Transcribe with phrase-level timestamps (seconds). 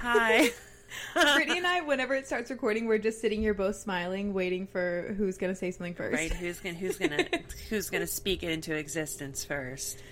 [0.00, 0.50] Hi.
[1.14, 5.14] Brittany and I, whenever it starts recording, we're just sitting here both smiling, waiting for
[5.16, 6.14] who's gonna say something first.
[6.16, 6.32] Right?
[6.32, 7.26] Who's gonna who's gonna
[7.68, 10.02] who's gonna speak it into existence first?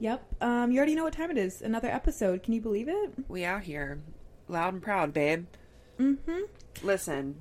[0.00, 0.26] Yep.
[0.42, 1.62] Um, you already know what time it is.
[1.62, 2.42] Another episode.
[2.42, 3.12] Can you believe it?
[3.28, 4.00] We out here,
[4.48, 5.46] loud and proud, babe.
[5.98, 6.40] Mm-hmm.
[6.82, 7.40] Listen,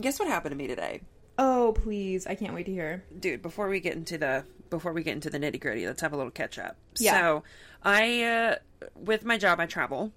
[0.00, 1.02] guess what happened to me today,
[1.38, 2.26] Oh, please!
[2.26, 3.04] I can't wait to hear.
[3.18, 3.42] dude?
[3.42, 6.16] Before we get into the before we get into the nitty gritty, let's have a
[6.16, 6.76] little catch up.
[6.98, 7.20] Yeah.
[7.20, 7.42] So,
[7.82, 8.54] I uh,
[8.94, 10.12] with my job, I travel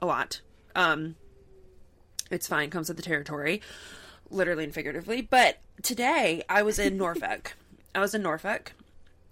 [0.00, 0.40] a lot.
[0.74, 1.16] Um,
[2.30, 3.62] it's fine, comes with the territory,
[4.30, 5.22] literally and figuratively.
[5.22, 7.56] But today, I was in Norfolk.
[7.94, 8.72] I was in Norfolk,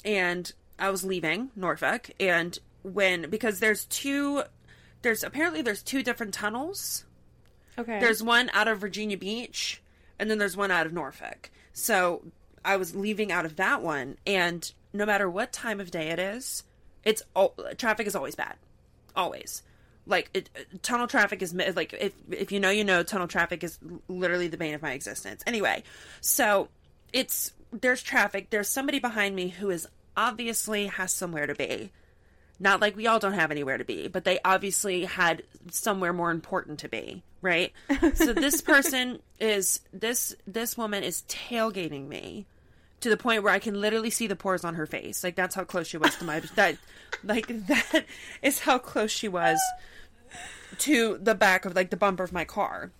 [0.05, 4.43] and I was leaving Norfolk, and when because there's two,
[5.03, 7.05] there's apparently there's two different tunnels.
[7.79, 7.99] Okay.
[8.01, 9.81] There's one out of Virginia Beach,
[10.19, 11.51] and then there's one out of Norfolk.
[11.73, 12.23] So
[12.65, 16.19] I was leaving out of that one, and no matter what time of day it
[16.19, 16.65] is,
[17.05, 18.57] it's all, traffic is always bad,
[19.17, 19.63] always.
[20.07, 20.51] Like it,
[20.83, 24.57] tunnel traffic is like if if you know you know tunnel traffic is literally the
[24.57, 25.43] bane of my existence.
[25.47, 25.85] Anyway,
[26.21, 26.69] so
[27.13, 28.51] it's there's traffic.
[28.51, 31.91] There's somebody behind me who is obviously has somewhere to be.
[32.59, 36.31] Not like we all don't have anywhere to be, but they obviously had somewhere more
[36.31, 37.73] important to be, right?
[38.15, 42.47] so this person is this this woman is tailgating me
[43.03, 45.23] to the point where I can literally see the pores on her face.
[45.23, 46.79] Like that's how close she was to my that
[47.25, 48.05] like that
[48.43, 49.59] is how close she was
[50.79, 52.91] to the back of like the bumper of my car.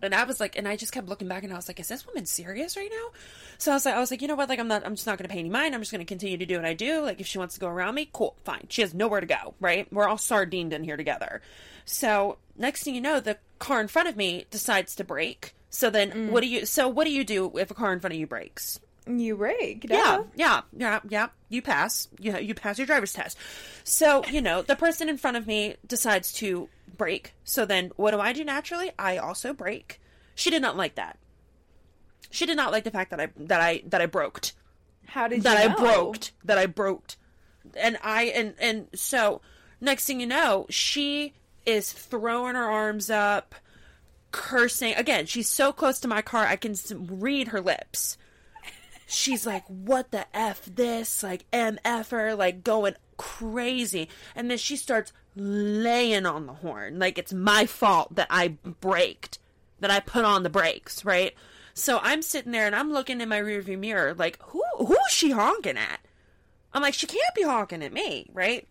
[0.00, 1.86] And I was like, and I just kept looking back, and I was like, "Is
[1.86, 3.18] this woman serious right now?"
[3.58, 4.48] So I was like, I was like, you know what?
[4.48, 4.84] Like, I'm not.
[4.84, 5.74] I'm just not going to pay any mind.
[5.74, 7.02] I'm just going to continue to do what I do.
[7.02, 8.66] Like, if she wants to go around me, cool, fine.
[8.68, 9.54] She has nowhere to go.
[9.60, 9.86] Right?
[9.92, 11.42] We're all sardined in here together.
[11.84, 15.54] So next thing you know, the car in front of me decides to brake.
[15.72, 16.30] So then, mm.
[16.30, 16.66] what do you?
[16.66, 18.78] So what do you do if a car in front of you brakes?
[19.06, 19.86] you rake.
[19.88, 21.28] Yeah, yeah, yeah, yeah.
[21.48, 22.08] You pass.
[22.20, 23.36] You you pass your driver's test.
[23.84, 27.34] So you know the person in front of me decides to brake.
[27.42, 28.92] So then, what do I do naturally?
[28.98, 30.00] I also brake.
[30.34, 31.18] She did not like that.
[32.30, 34.52] She did not like the fact that I that I that I broked
[35.06, 35.78] How did that you I know?
[35.78, 37.16] broked that I broked,
[37.76, 39.40] and I and and so
[39.80, 41.34] next thing you know, she
[41.66, 43.54] is throwing her arms up,
[44.32, 45.26] cursing again.
[45.26, 48.18] She's so close to my car, I can read her lips.
[49.06, 55.12] She's like, "What the f this?" Like mf'er, like going crazy, and then she starts
[55.36, 58.48] laying on the horn, like it's my fault that I
[58.80, 59.38] braked,
[59.80, 61.34] that I put on the brakes, right?
[61.74, 65.30] So I'm sitting there and I'm looking in my rearview mirror, like, who who's she
[65.30, 66.00] honking at?
[66.72, 68.66] I'm like, she can't be honking at me, right?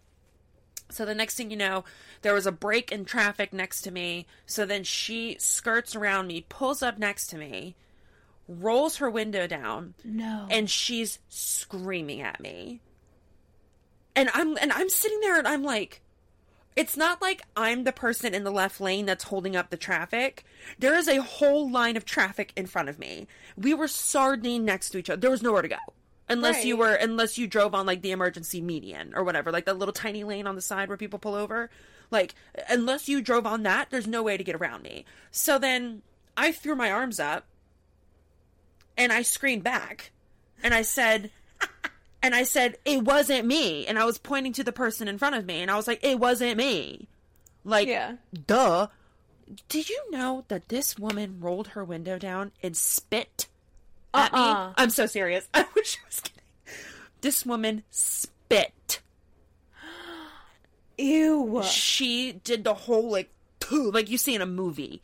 [0.90, 1.84] So the next thing you know,
[2.22, 4.26] there was a break in traffic next to me.
[4.46, 7.76] So then she skirts around me, pulls up next to me,
[8.48, 10.48] rolls her window down, No.
[10.50, 12.82] and she's screaming at me.
[14.16, 16.02] And I'm and I'm sitting there and I'm like
[16.76, 20.46] it's not like I'm the person in the left lane that's holding up the traffic.
[20.80, 23.28] There is a whole line of traffic in front of me.
[23.58, 25.20] We were sardine next to each other.
[25.20, 25.76] There was nowhere to go.
[26.30, 29.78] Unless you were unless you drove on like the emergency median or whatever, like that
[29.78, 31.70] little tiny lane on the side where people pull over.
[32.12, 32.36] Like
[32.70, 35.06] unless you drove on that, there's no way to get around me.
[35.32, 36.02] So then
[36.38, 37.46] I threw my arms up
[38.98, 40.12] and I screamed back.
[40.64, 41.32] And I said
[42.24, 43.88] and I said, It wasn't me.
[43.88, 46.04] And I was pointing to the person in front of me and I was like,
[46.04, 47.08] It wasn't me.
[47.64, 48.16] Like Yeah.
[48.48, 48.88] duh.
[49.68, 53.48] Did you know that this woman rolled her window down and spit
[54.14, 54.68] at Uh-uh.
[54.70, 54.74] me?
[54.78, 55.48] I'm so serious.
[55.54, 56.42] I wish I was kidding.
[57.22, 59.02] This woman spit.
[60.97, 61.62] Ew.
[61.63, 63.29] She did the whole like,
[63.72, 65.02] like you see in a movie.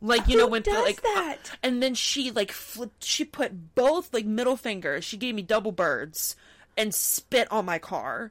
[0.00, 1.38] Like you know when does like uh, that?
[1.62, 5.02] and then she like flipped, she put both like middle fingers.
[5.02, 6.36] She gave me double birds
[6.76, 8.30] and spit on my car.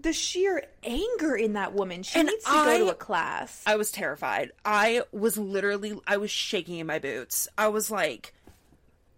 [0.00, 2.04] The sheer anger in that woman.
[2.04, 3.62] She And needs to go to a class.
[3.66, 4.52] I was terrified.
[4.64, 7.46] I was literally I was shaking in my boots.
[7.58, 8.32] I was like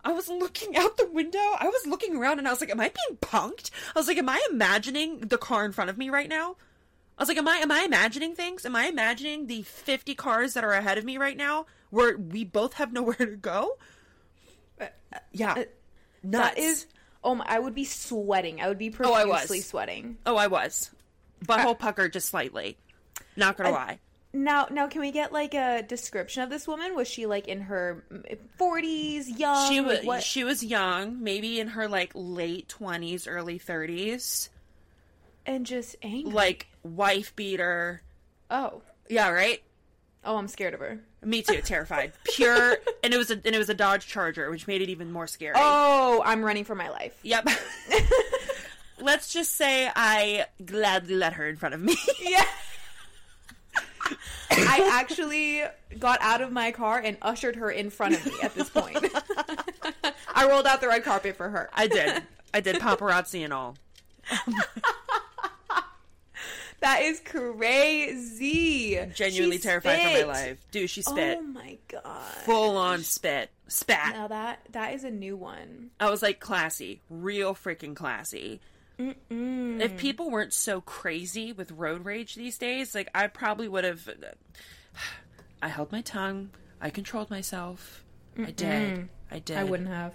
[0.05, 1.38] I was looking out the window.
[1.38, 3.71] I was looking around and I was like, Am I being punked?
[3.94, 6.56] I was like, Am I imagining the car in front of me right now?
[7.19, 8.65] I was like, Am I am I imagining things?
[8.65, 12.45] Am I imagining the fifty cars that are ahead of me right now where we
[12.45, 13.77] both have nowhere to go?
[14.80, 14.86] Uh,
[15.33, 15.53] yeah.
[15.53, 15.65] Uh,
[16.22, 16.54] Nuts.
[16.54, 16.86] That is.
[17.22, 17.45] Oh my!
[17.47, 18.60] I would be sweating.
[18.63, 19.33] I would be Oh, I was.
[19.33, 20.16] profusely sweating.
[20.24, 20.91] Oh, I was.
[21.45, 22.78] Butthole uh, pucker just slightly.
[23.36, 23.98] Not gonna lie.
[24.32, 26.94] Now, now, can we get like a description of this woman?
[26.94, 28.04] Was she like in her
[28.56, 29.68] forties, young?
[29.72, 30.22] she was Like, what?
[30.22, 34.48] she was young, maybe in her like late twenties, early thirties,
[35.47, 36.32] and just angry.
[36.32, 38.03] like wife beater.
[38.50, 39.60] oh, Yeah, right.
[40.24, 41.00] oh, I'm scared of her.
[41.24, 42.12] Me too, terrified.
[42.24, 45.10] Pure, and it was a and it was a Dodge Charger, which made it even
[45.10, 45.54] more scary.
[45.59, 47.18] Oh, I'm running for my life.
[47.24, 47.48] Yep.
[49.00, 51.97] let's just say I gladly let her in front of me.
[52.22, 52.44] Yeah.
[54.51, 55.62] I actually
[55.98, 58.98] got out of my car and ushered her in front of me at this point.
[60.34, 61.71] I rolled out the red carpet for her.
[61.72, 62.22] I did.
[62.53, 63.77] I did paparazzi and all.
[66.80, 68.98] That is crazy.
[69.15, 70.66] Genuinely She terrified for my life.
[70.71, 71.39] Dude, she spit.
[71.39, 72.22] Oh my god.
[72.45, 73.51] Full on spit.
[73.68, 74.15] Spat.
[74.15, 75.91] Now that that is a new one.
[76.01, 77.03] I was like classy.
[77.10, 78.60] Real freaking classy.
[79.30, 84.08] If people weren't so crazy with road rage these days, like I probably would have.
[85.62, 86.50] I held my tongue.
[86.80, 88.04] I controlled myself.
[88.38, 89.08] I did.
[89.30, 89.58] I did.
[89.58, 90.12] I wouldn't have.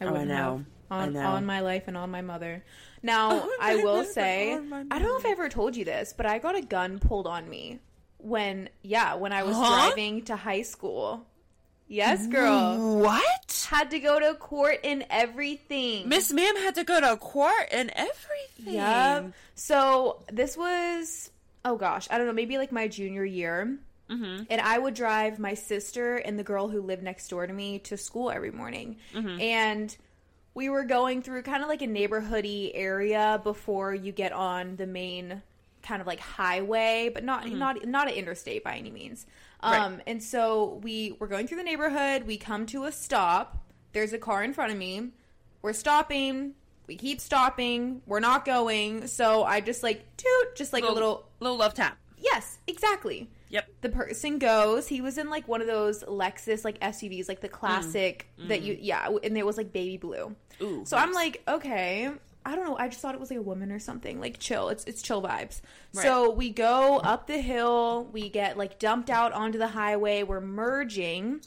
[0.00, 0.56] I Oh, I wouldn't know.
[0.58, 0.64] have.
[0.90, 2.62] I On, on my life and on my mother.
[3.02, 5.84] Now, I will say, and on my I don't know if I ever told you
[5.84, 7.80] this, but I got a gun pulled on me
[8.18, 9.86] when, yeah, when I was Huh?
[9.86, 11.26] driving to high school.
[11.86, 12.98] Yes, girl.
[13.00, 13.66] What?
[13.68, 16.08] Had to go to court and everything.
[16.08, 18.74] Miss Ma'am had to go to court and everything.
[18.74, 19.32] Yep.
[19.54, 21.30] So this was,
[21.64, 23.78] oh gosh, I don't know, maybe like my junior year.
[24.10, 24.44] Mm-hmm.
[24.50, 27.78] And I would drive my sister and the girl who lived next door to me
[27.80, 28.96] to school every morning.
[29.14, 29.96] And
[30.54, 34.86] we were going through kind of like a neighborhoody area before you get on the
[34.86, 35.42] main
[35.82, 39.26] kind of like highway, but not not not an interstate by any means.
[39.64, 40.02] Um, Right.
[40.06, 42.24] and so we were going through the neighborhood.
[42.26, 43.56] We come to a stop.
[43.92, 45.10] There's a car in front of me.
[45.62, 46.54] We're stopping.
[46.86, 48.02] We keep stopping.
[48.06, 49.06] We're not going.
[49.06, 51.26] So I just like toot, just like a little.
[51.40, 51.96] little love tap.
[52.18, 53.30] Yes, exactly.
[53.48, 53.68] Yep.
[53.82, 54.88] The person goes.
[54.88, 58.76] He was in like one of those Lexus like SUVs, like the classic that you
[58.80, 60.34] yeah, and it was like baby blue.
[60.60, 62.10] Ooh, So I'm like, okay,
[62.46, 62.76] I don't know.
[62.76, 64.20] I just thought it was like a woman or something.
[64.20, 64.68] Like chill.
[64.68, 65.60] It's it's chill vibes.
[65.92, 68.08] So we go up the hill.
[68.12, 70.22] We get like dumped out onto the highway.
[70.22, 71.40] We're merging.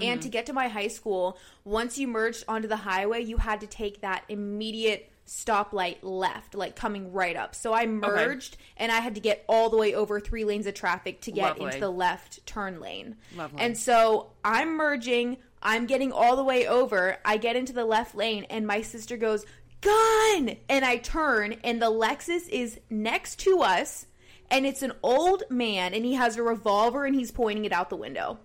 [0.00, 0.32] And to mm-hmm.
[0.32, 4.02] get to my high school, once you merged onto the highway, you had to take
[4.02, 7.54] that immediate stoplight left, like coming right up.
[7.54, 10.74] So I merged and I had to get all the way over three lanes of
[10.74, 11.66] traffic to get Lovely.
[11.66, 13.16] into the left turn lane.
[13.36, 13.60] Lovely.
[13.60, 17.18] And so I'm merging, I'm getting all the way over.
[17.24, 19.44] I get into the left lane, and my sister goes,
[19.80, 20.56] Gun!
[20.68, 24.06] And I turn, and the Lexus is next to us,
[24.50, 27.90] and it's an old man, and he has a revolver, and he's pointing it out
[27.90, 28.38] the window.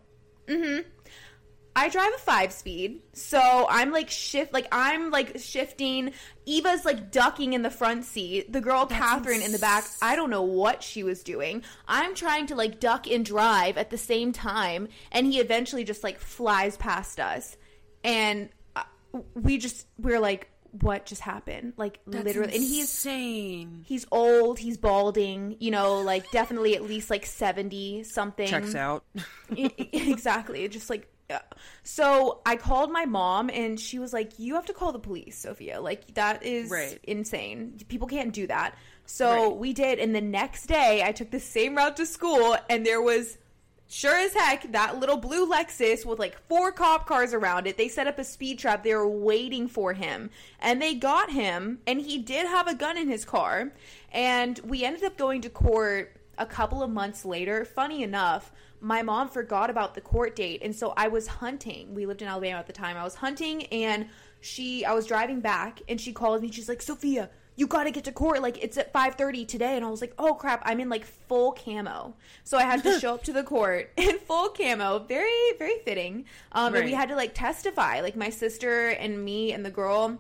[0.47, 0.87] Mm-hmm.
[1.75, 6.13] I drive a five speed, so I'm like shift, like I'm like shifting.
[6.45, 8.53] Eva's like ducking in the front seat.
[8.53, 9.85] The girl Catherine in the back.
[9.99, 11.63] I don't know what she was doing.
[11.87, 16.03] I'm trying to like duck and drive at the same time, and he eventually just
[16.03, 17.57] like flies past us,
[18.03, 18.83] and uh,
[19.33, 20.51] we just we're like,
[20.81, 21.73] what just happened?
[21.77, 23.83] Like literally, and he's insane.
[23.85, 28.47] he's old, he's balding, you know, like definitely at least like seventy something.
[28.47, 29.03] Checks out.
[29.51, 31.39] I- exactly just like yeah.
[31.83, 35.39] so i called my mom and she was like you have to call the police
[35.39, 36.99] sophia like that is Right.
[37.03, 39.57] insane people can't do that so Right.
[39.57, 43.01] we did and the next day i took the same route to school and there
[43.01, 43.37] was
[43.93, 47.87] sure as heck that little blue lexus with like four cop cars around it they
[47.87, 48.83] set up a speed trap.
[48.83, 50.31] They were waiting for him.
[50.59, 53.71] And they got him and he did have a gun in his car.
[54.11, 57.65] And we ended up going to court a couple of months later.
[57.65, 58.51] Funny enough
[58.81, 61.93] my mom forgot about the court date and so i was hunting.
[61.93, 62.97] We lived in alabama at the time.
[62.97, 64.07] I was hunting and
[64.41, 66.51] she i was driving back and she called me.
[66.51, 68.41] She's like sophia you got to get to court.
[68.41, 71.51] Like it's at 5.30 today and i was like oh crap i'm in like full
[71.51, 72.13] camo.
[72.43, 74.99] So i had to show up to the court in full camo.
[74.99, 76.25] Very very fitting.
[76.51, 76.99] Um, and we Right.
[76.99, 78.01] had to like testify.
[78.01, 80.17] Like my sister and me and the girl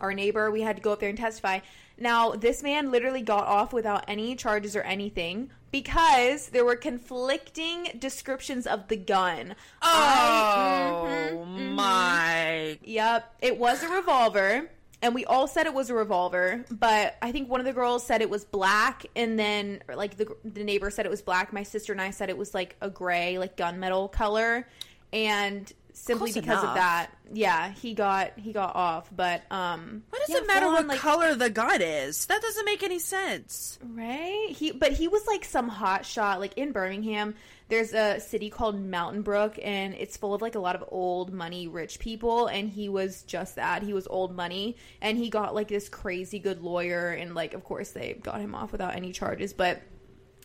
[0.00, 1.60] our neighbor we had to go up there and testify.
[1.96, 7.88] Now this man literally got off without any charges or anything because there were conflicting
[8.00, 9.54] descriptions of the gun.
[9.80, 11.72] I- Oh mhm, mhm.
[11.74, 12.78] my!
[12.82, 14.70] Yep, it was a revolver,
[15.04, 16.64] and we all said it was a revolver.
[16.70, 20.34] But I think one of the girls said it was black, and then like the
[20.44, 21.52] the neighbor said it was black.
[21.52, 24.66] My sister and I said it was like a gray, like gunmetal color,
[25.12, 26.70] and simply Close because enough.
[26.70, 29.08] of that, yeah, he got he got off.
[29.14, 32.26] But um, What does yeah, it matter what on, like, color the gun is?
[32.26, 33.78] That doesn't make any sense.
[33.82, 34.48] Right?
[34.50, 37.34] He but he was like some hot shot like in Birmingham.
[37.68, 41.32] There's a city called Mountain Brook and it's full of like a lot of old
[41.32, 43.82] money rich people and he was just that.
[43.82, 47.64] He was old money and he got like this crazy good lawyer and like of
[47.64, 49.80] course they got him off without any charges but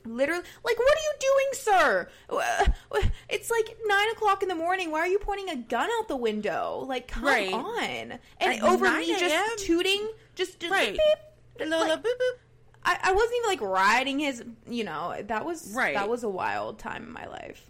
[0.10, 2.10] literally like what are you doing sir
[3.30, 6.16] it's like nine o'clock in the morning why are you pointing a gun out the
[6.18, 7.54] window like come Right.
[7.54, 10.94] on and At over me just tooting just, just Right.
[10.94, 12.38] beep, like- boop boop.
[12.84, 15.94] I, I wasn't even like riding his you know that was Right.
[15.96, 17.70] that was a wild time in my life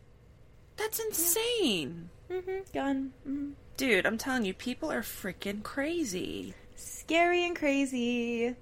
[0.78, 2.10] That's insane.
[2.30, 2.60] mm-hmm.
[2.74, 6.54] gun mm Dude, I'm telling you, people are freaking crazy.
[6.76, 8.54] scary and crazy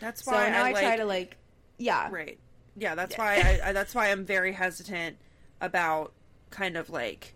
[0.00, 1.36] That's So why now I, I, try like- to like,
[1.78, 2.38] yeah, Right.
[2.76, 5.16] Yeah, that's why I, I that's why I'm very hesitant
[5.60, 6.12] about
[6.50, 7.34] kind of like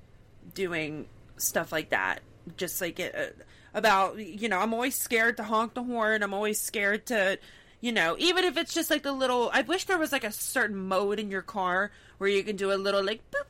[0.55, 2.21] doing stuff like that.
[2.57, 3.43] Just like it, uh,
[3.75, 6.23] about you know, I'm always scared to honk the horn.
[6.23, 7.39] I'm always scared to
[7.81, 10.33] you know, even if it's just like the little I wish there was like a
[10.33, 13.47] certain mode in your car where you can do a little like boop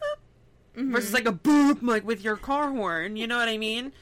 [0.76, 3.92] boop versus like a boop like with your car horn, you know what I mean?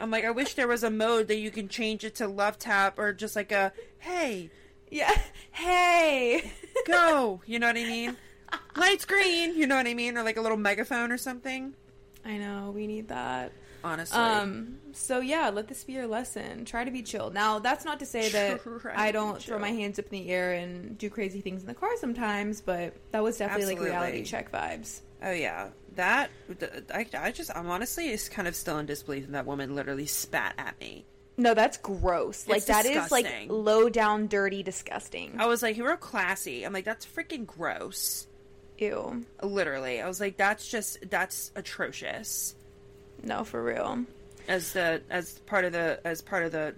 [0.00, 2.58] I'm like I wish there was a mode that you can change it to love
[2.58, 4.50] tap or just like a hey,
[4.90, 5.16] yeah.
[5.52, 6.50] Hey,
[6.86, 7.40] go.
[7.46, 8.16] You know what I mean?
[8.76, 9.56] Lights green.
[9.56, 10.16] You know what I mean?
[10.16, 11.74] Or like a little megaphone or something.
[12.24, 13.52] I know we need that.
[13.82, 14.18] Honestly.
[14.18, 14.78] Um.
[14.92, 16.64] So yeah, let this be your lesson.
[16.64, 17.30] Try to be chill.
[17.30, 20.30] Now, that's not to say that Try I don't throw my hands up in the
[20.30, 24.24] air and do crazy things in the car sometimes, but that was definitely like reality
[24.24, 25.00] check vibes.
[25.22, 26.30] oh yeah, that
[26.94, 30.06] I, I just I'm honestly is kind of still in disbelief that that woman literally
[30.06, 31.04] spat at me.
[31.36, 32.46] No, that's gross.
[32.46, 33.48] Like that is like disgusting.
[33.48, 35.34] low down, dirty, disgusting.
[35.38, 36.64] I was like, you were classy.
[36.64, 38.26] I'm like, that's freaking gross.
[38.78, 39.24] Ew.
[39.42, 42.54] Literally, I was like, that's just that's atrocious.
[43.22, 44.04] No, for real.
[44.46, 46.74] As the as part of the as part of the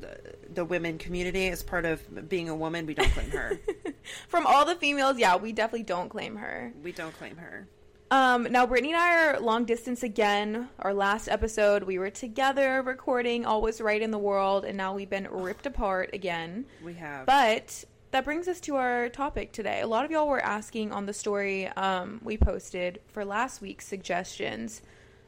[0.00, 0.18] the,
[0.52, 3.58] the women community, as part of being a woman, we don't claim her.
[4.28, 6.72] From all the females, yeah, we definitely don't claim her.
[6.82, 7.66] we don't claim her.
[8.10, 10.68] Um, now Brittany and I are long distance again.
[10.78, 14.94] Our last episode, we were together recording, all was right in the world, and now
[14.94, 16.66] we've been ripped apart again.
[16.84, 17.26] We have.
[17.26, 19.80] But that brings us to our topic today.
[19.80, 23.86] A lot of y'all were asking on the story um, we posted for last week's
[23.86, 24.82] suggestions.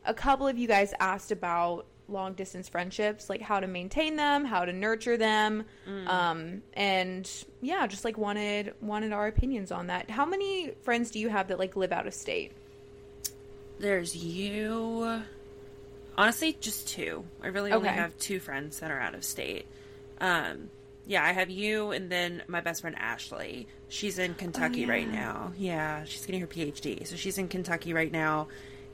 [0.04, 4.44] A couple of you guys asked about long distance friendships, like how to maintain them,
[4.44, 5.64] how to nurture them,
[6.06, 7.28] um, and
[7.61, 10.08] yeah, just like wanted wanted our opinions on that.
[10.08, 12.52] How many friends do you have that like live out of state?
[13.78, 15.23] There's you.
[16.16, 17.25] Honestly, just two.
[17.42, 19.66] I really only have two friends that are out of state.
[20.20, 20.68] Um,
[21.06, 23.68] yeah, I have you, and then my best friend Ashley.
[23.88, 25.20] She's in Kentucky right Oh, yeah.
[25.20, 25.52] now.
[25.56, 28.49] Yeah, she's getting her PhD, so she's in Kentucky right now,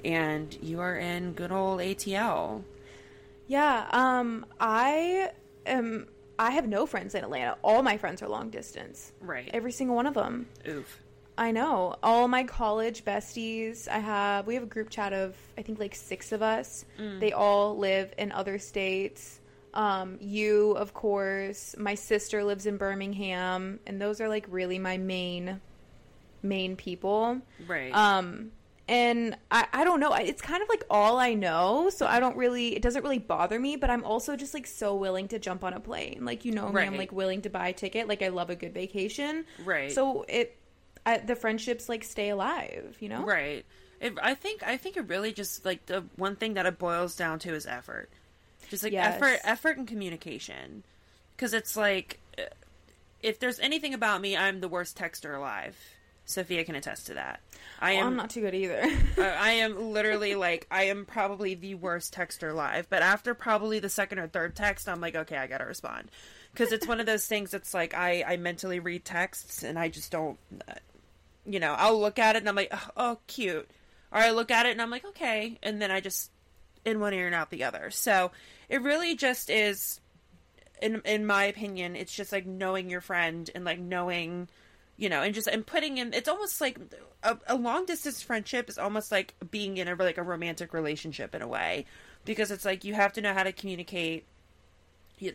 [0.04, 2.62] and you are in good old ATL.
[3.48, 5.30] Yeah, um, I
[5.66, 6.06] am.
[6.38, 7.56] I have no friends in Atlanta.
[7.62, 9.12] All my friends are long distance.
[9.20, 9.48] Right.
[9.54, 10.46] Every single one of them.
[10.68, 11.00] Oof.
[11.36, 11.96] I know.
[12.02, 15.94] All my college besties, I have, we have a group chat of, I think, like
[15.94, 16.84] six of us.
[17.18, 19.40] They all live in other states.
[19.72, 21.74] Um, you, of course.
[21.76, 23.80] My sister lives in Birmingham.
[23.84, 25.60] And those are, like, really my main,
[26.42, 27.40] main people.
[27.66, 27.92] Right.
[27.92, 28.52] Um,
[28.86, 30.12] and I, I don't know.
[30.14, 31.90] It's kind of like all I know.
[31.90, 33.74] So I don't really, it doesn't really bother me.
[33.74, 36.24] But I'm also just, like, so willing to jump on a plane.
[36.24, 38.06] Like, you know me, I'm, like, willing to buy a ticket.
[38.06, 39.46] Like, I love a good vacation.
[39.64, 39.90] Right.
[39.90, 40.56] So it,
[41.04, 43.24] The friendships like stay alive, you know?
[43.24, 43.64] Right.
[44.00, 47.16] It, I think I think it really just like the one thing that it boils
[47.16, 48.08] down to is effort.
[48.70, 49.14] Just like Yes.
[49.16, 50.82] effort, effort and communication.
[51.36, 52.42] Because it's like, uh,
[53.22, 55.76] if there's anything about me, I'm the worst texter alive.
[56.26, 57.40] Sophia can attest to that.
[57.80, 58.06] I Well, am.
[58.08, 58.80] I'm not too good either.
[59.18, 62.86] uh, I am literally like I am probably the worst texter alive.
[62.88, 66.10] But after probably the second or third text, I'm like, okay, I gotta respond
[66.52, 67.50] because it's one of those things.
[67.50, 70.38] that's like I I mentally read texts and I just don't.
[71.46, 73.68] You know, I'll look at it and I'm like, oh, cute.
[74.10, 76.30] Or I look at it and I'm like, okay, and then I just
[76.84, 77.90] in one ear and out the other.
[77.90, 78.30] So
[78.68, 80.00] it really just is,
[80.80, 84.48] in in my opinion, it's just like knowing your friend and like knowing,
[84.96, 86.14] you know, and just and putting in.
[86.14, 86.78] It's almost like
[87.22, 91.34] a, a long distance friendship is almost like being in a like a romantic relationship
[91.34, 91.86] in a way,
[92.24, 94.24] because it's like you have to know how to communicate.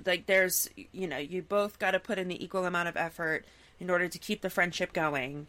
[0.06, 3.46] Like there's, you know, you both got to put in the equal amount of effort
[3.80, 5.48] in order to keep the friendship going,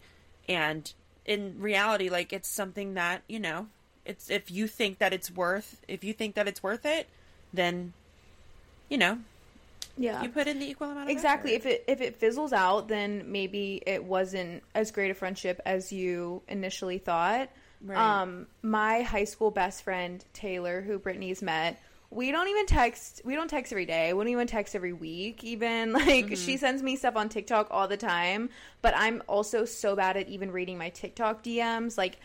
[0.51, 0.93] and
[1.25, 3.69] in reality, like it's something that you know,
[4.05, 7.09] it's if you think that it's worth, if you think that it's worth it,
[7.55, 7.93] then,
[8.89, 9.19] you know,
[9.97, 10.23] yeah.
[10.23, 11.55] you put in the equal amount of Exactly.
[11.55, 11.67] effort.
[11.69, 15.93] If it if it fizzles out, then maybe it wasn't as great a friendship as
[15.93, 17.49] you initially thought.
[17.83, 17.97] Right.
[17.97, 21.81] Um, my high school best friend Taylor, who Brittany's met,
[22.11, 23.23] we don't even text.
[23.25, 24.13] We don't text every day.
[24.13, 25.45] We don't even text every week.
[25.45, 28.51] Even like she sends me stuff on TikTok all the time.
[28.83, 31.97] But I'm also so bad at even reading my TikTok DMs.
[31.97, 32.19] Like,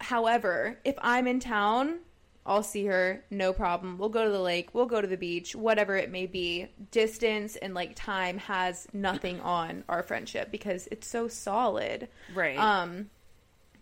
[0.00, 2.00] however, if I'm in town,
[2.46, 3.96] I'll see her, no problem.
[3.96, 6.68] We'll go to the lake, we'll go to the beach, whatever it may be.
[6.90, 12.08] Distance and like time has nothing on our friendship because it's so solid.
[12.34, 12.58] right.
[12.58, 13.08] Um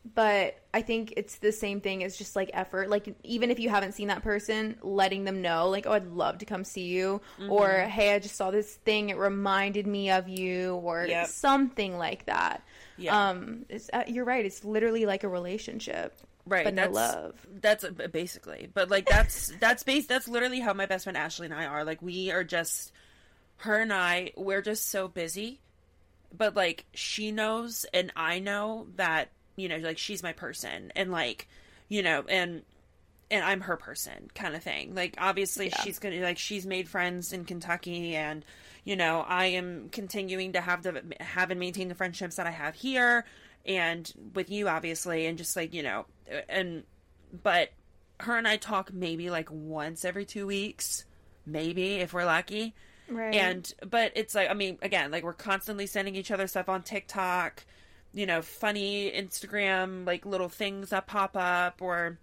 [0.04, 2.90] but I think it's the same thing as just like effort.
[2.90, 6.38] Like even if you haven't seen that person, letting them know like, "Oh, I'd love
[6.38, 7.88] to come see you," or Mm-hmm.
[7.90, 9.10] "Hey, I just saw this thing.
[9.10, 11.28] It reminded me of you," or Yep.
[11.28, 12.62] something like that.
[12.98, 13.30] Yeah.
[13.30, 14.44] Um, it's, uh, you're right.
[14.44, 16.14] It's literally like a relationship,
[16.46, 16.64] right.
[16.64, 17.46] but no that's, love.
[17.60, 20.06] That's uh, basically, but like that's that's base.
[20.06, 21.84] That's literally how my best friend Ashley and I are.
[21.84, 22.92] Like we are just
[23.58, 25.60] her and I, we're just so busy.
[26.36, 31.10] But like she knows and I know that, you know, like she's my person and
[31.10, 31.48] like,
[31.88, 32.62] you know, and
[33.30, 34.94] and I'm her person kind of thing.
[34.94, 35.80] Like obviously Yeah.
[35.82, 38.44] she's going to like she's made friends in Kentucky and
[38.84, 42.50] you know, I am continuing to have the have and maintain the friendships that I
[42.50, 43.24] have here
[43.64, 46.06] and with you obviously and just like, you know,
[46.48, 46.82] and
[47.42, 47.70] but
[48.20, 51.04] her and I talk maybe like once every 2 weeks,
[51.46, 52.74] maybe if we're lucky.
[53.08, 53.34] Right.
[53.34, 56.82] And but it's like I mean again like we're constantly sending each other stuff on
[56.82, 57.64] TikTok,
[58.14, 62.18] you know, funny Instagram like little things that pop up or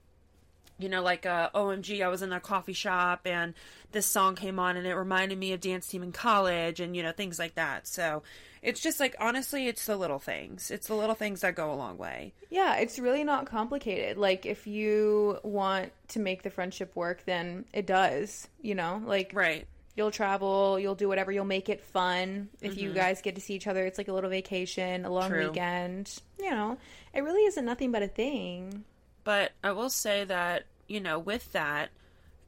[0.77, 3.53] you know like uh OMG I was in a coffee shop and
[3.91, 7.03] this song came on and it reminded me of dance team in college and you
[7.03, 7.88] know things like that.
[7.88, 8.24] So
[8.62, 10.72] it's just like honestly it's the little things.
[10.72, 12.34] It's the little things that go a long way.
[12.50, 14.17] Yeah, it's really not complicated.
[14.17, 18.48] Like if you want to make the friendship work, then it does.
[18.62, 19.67] You know, like Right.
[19.99, 22.49] You'll travel, you'll do whatever, you'll make it fun.
[22.61, 25.25] If you guys get to see each other, it's like a little vacation, a long
[25.25, 25.33] Mm-hmm.
[25.33, 25.47] True.
[25.49, 26.19] weekend.
[26.41, 26.77] You know,
[27.13, 28.83] it really isn't nothing but a thing.
[29.23, 31.89] But I will say that you know, with that,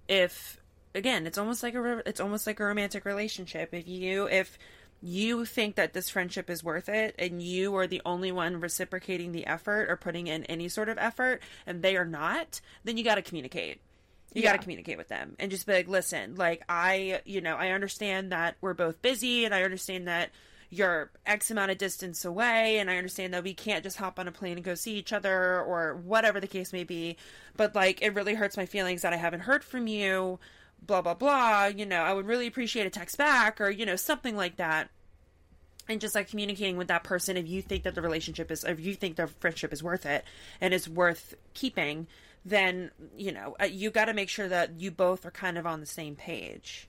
[0.08, 0.58] if
[0.96, 3.74] again, it's almost like a it's almost like a romantic relationship.
[3.74, 4.58] If you if
[5.04, 9.32] you think that this friendship is worth it, and you are the only one reciprocating
[9.32, 13.04] the effort or putting in any sort of effort, and they are not, then you
[13.04, 13.82] got to communicate.
[14.34, 17.56] You got to communicate with them and just be like, listen, like I, you know,
[17.58, 20.30] I understand that we're both busy, and I understand that
[20.70, 24.30] you're X amount of distance away, and I understand that we can't just hop on
[24.30, 27.18] a plane and go see each other or whatever the case may be.
[27.58, 30.40] But like, it really hurts my feelings that I haven't heard from you.
[30.82, 31.66] Blah blah blah.
[31.66, 34.90] You know, I would really appreciate a text back or you know something like that.
[35.90, 38.80] And just like communicating with that person, if you think that the relationship is, if
[38.80, 40.24] you think the friendship is worth it
[40.62, 42.08] and is worth keeping,
[42.46, 45.66] then you know uh, you got to make sure that you both are kind of
[45.66, 46.88] on the same page.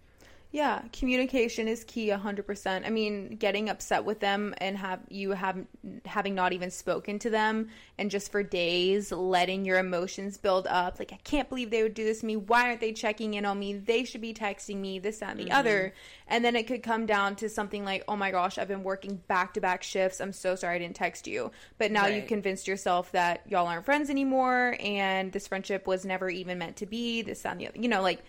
[0.52, 2.86] Yeah, communication is key 100%.
[2.86, 5.56] I mean, getting upset with them and have you have
[6.04, 10.98] having not even spoken to them and just for days letting your emotions build up
[10.98, 12.36] like I can't believe they would do this to me.
[12.36, 13.72] Why aren't they checking in on me?
[13.72, 15.78] They should be texting me this that and the other.
[15.78, 16.34] Mm-hmm.
[16.34, 19.22] And then it could come down to something like, "Oh my gosh, I've been working
[19.28, 20.20] back-to-back shifts.
[20.20, 23.86] I'm so sorry I didn't text you." But now you've convinced yourself that y'all aren't
[23.86, 27.22] friends anymore and this friendship was never even meant to be.
[27.22, 27.78] This that and the other.
[27.80, 28.22] You know, like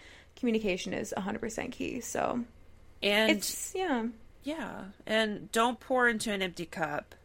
[0.43, 2.01] communication is 100% key.
[2.01, 2.43] So
[3.01, 4.07] And it's yeah.
[4.43, 7.15] yeah, and don't pour into an empty cup.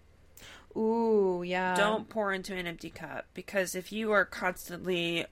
[0.77, 1.75] Ooh, yeah.
[1.75, 5.27] don't pour into an empty cup because if you are constantly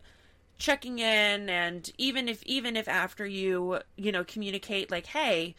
[0.59, 5.55] checking in and even if even if after you you know communicate like hey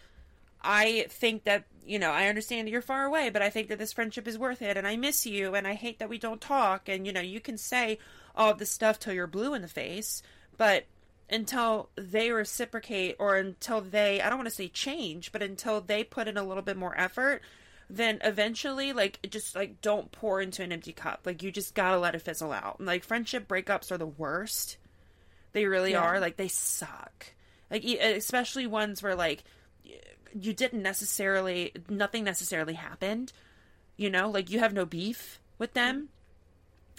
[0.63, 3.77] i think that you know i understand that you're far away but i think that
[3.77, 6.41] this friendship is worth it and i miss you and i hate that we don't
[6.41, 7.99] talk and you know you can say
[8.35, 10.23] all this stuff till you're blue in the face
[10.57, 10.85] but
[11.29, 16.03] until they reciprocate or until they i don't want to say change but until they
[16.03, 17.41] put in a little bit more effort
[17.89, 21.21] then eventually like it just like don't pour into an empty cup.
[21.25, 22.81] Like you just gotta let it fizzle out.
[22.81, 24.75] Like friendship breakups are the worst.
[25.53, 26.01] They really Yeah.
[26.01, 26.19] are.
[26.19, 27.27] Like they suck.
[27.71, 29.45] Like especially ones where like
[30.37, 33.31] you didn't necessarily nothing necessarily happened
[33.95, 34.29] you know?
[34.29, 36.09] Like you have no beef with them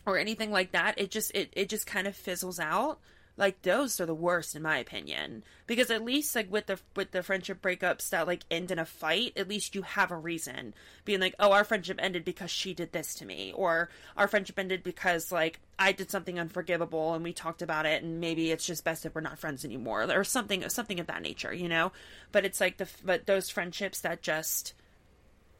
[0.06, 0.98] or anything like that.
[0.98, 2.98] It just it, it just kind of fizzles out
[3.38, 5.44] like those are the worst in my opinion.
[5.66, 8.84] Because at least like with the with the friendship breakups that like end in a
[8.84, 10.74] fight at least you have a reason.
[11.04, 14.58] Being like oh our friendship ended because she did this to me or our friendship
[14.58, 18.66] ended because like i did something unforgivable and we talked about it and maybe it's
[18.66, 21.92] just best if we're not friends anymore or something something of that nature you know?
[22.32, 24.74] But it's like the but those friendships that just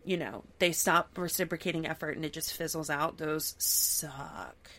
[0.05, 4.71] you know they stop reciprocating effort and it just fizzles out those suck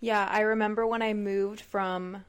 [0.00, 2.24] Yeah, I remember when I moved from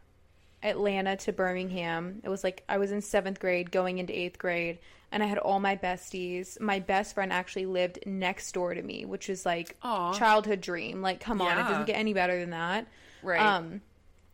[0.64, 2.22] Atlanta to Birmingham.
[2.24, 4.80] It was like I was in seventh grade going into eighth grade,
[5.12, 6.60] and I had all my besties.
[6.60, 10.14] My best friend actually lived next door to me, which was like Aw.
[10.14, 11.02] childhood dream.
[11.02, 12.88] Like, come on, it doesn't get any better than that.
[13.22, 13.42] Right.
[13.42, 13.82] Um,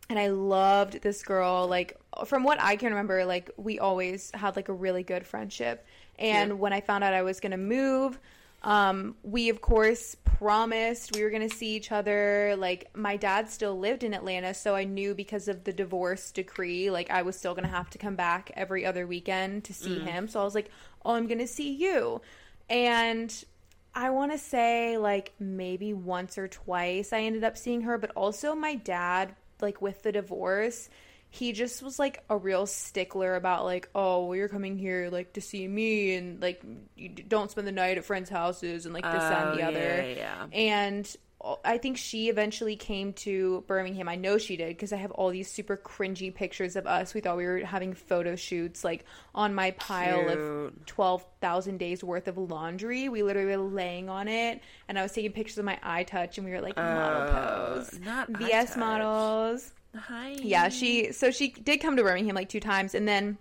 [0.08, 1.66] and I loved this girl.
[1.66, 5.84] Like, from what I can remember, like we always had like a really good friendship.
[6.18, 6.58] And Cute.
[6.58, 8.18] when I found out I was gonna move,
[8.64, 12.56] um, we of course promised we were gonna see each other.
[12.58, 16.90] Like, my dad still lived in Atlanta, so I knew because of the divorce decree,
[16.90, 20.26] like I was still gonna have to come back every other weekend to see him.
[20.26, 20.70] So I was like,
[21.04, 22.20] "Oh, I'm gonna see you,"
[22.68, 23.44] and
[23.94, 28.10] I want to say like maybe once or twice I ended up seeing her, but
[28.16, 30.88] also my dad, like with the divorce,
[31.34, 35.32] he just was like a real stickler about like, oh, well, you're coming here like
[35.32, 36.62] to see me, and like
[36.96, 39.68] you don't spend the night at friends' houses, and like this that, and the Oh,
[39.68, 39.78] other.
[39.80, 40.46] yeah, yeah.
[40.52, 41.16] And
[41.62, 44.08] I think she eventually came to Birmingham.
[44.08, 47.12] I know she did because I have all these super cringy pictures of us.
[47.12, 50.38] We thought we were having photo shoots like on my pile of
[50.72, 50.86] Cute.
[50.86, 53.10] 12,000 days worth of laundry.
[53.10, 56.46] We literally were laying on it and I was taking pictures of my iTouch and
[56.46, 58.00] we were like model Uh, pose.
[58.00, 59.70] not VS models.
[59.96, 60.36] Hi.
[60.40, 63.38] Yeah, she so she did come to Birmingham like two times and then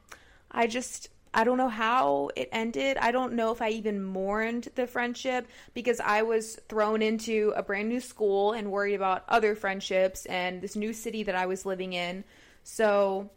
[0.52, 2.98] I just I don't know how it ended.
[2.98, 7.64] I don't know if I even mourned the friendship because I was thrown into a
[7.64, 11.66] brand new school and worried about other friendships and this new city that I was
[11.66, 12.24] living in.
[12.64, 13.32] So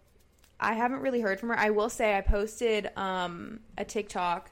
[0.60, 1.58] I haven't really heard from her.
[1.58, 4.50] I will say I posted um, a TikTok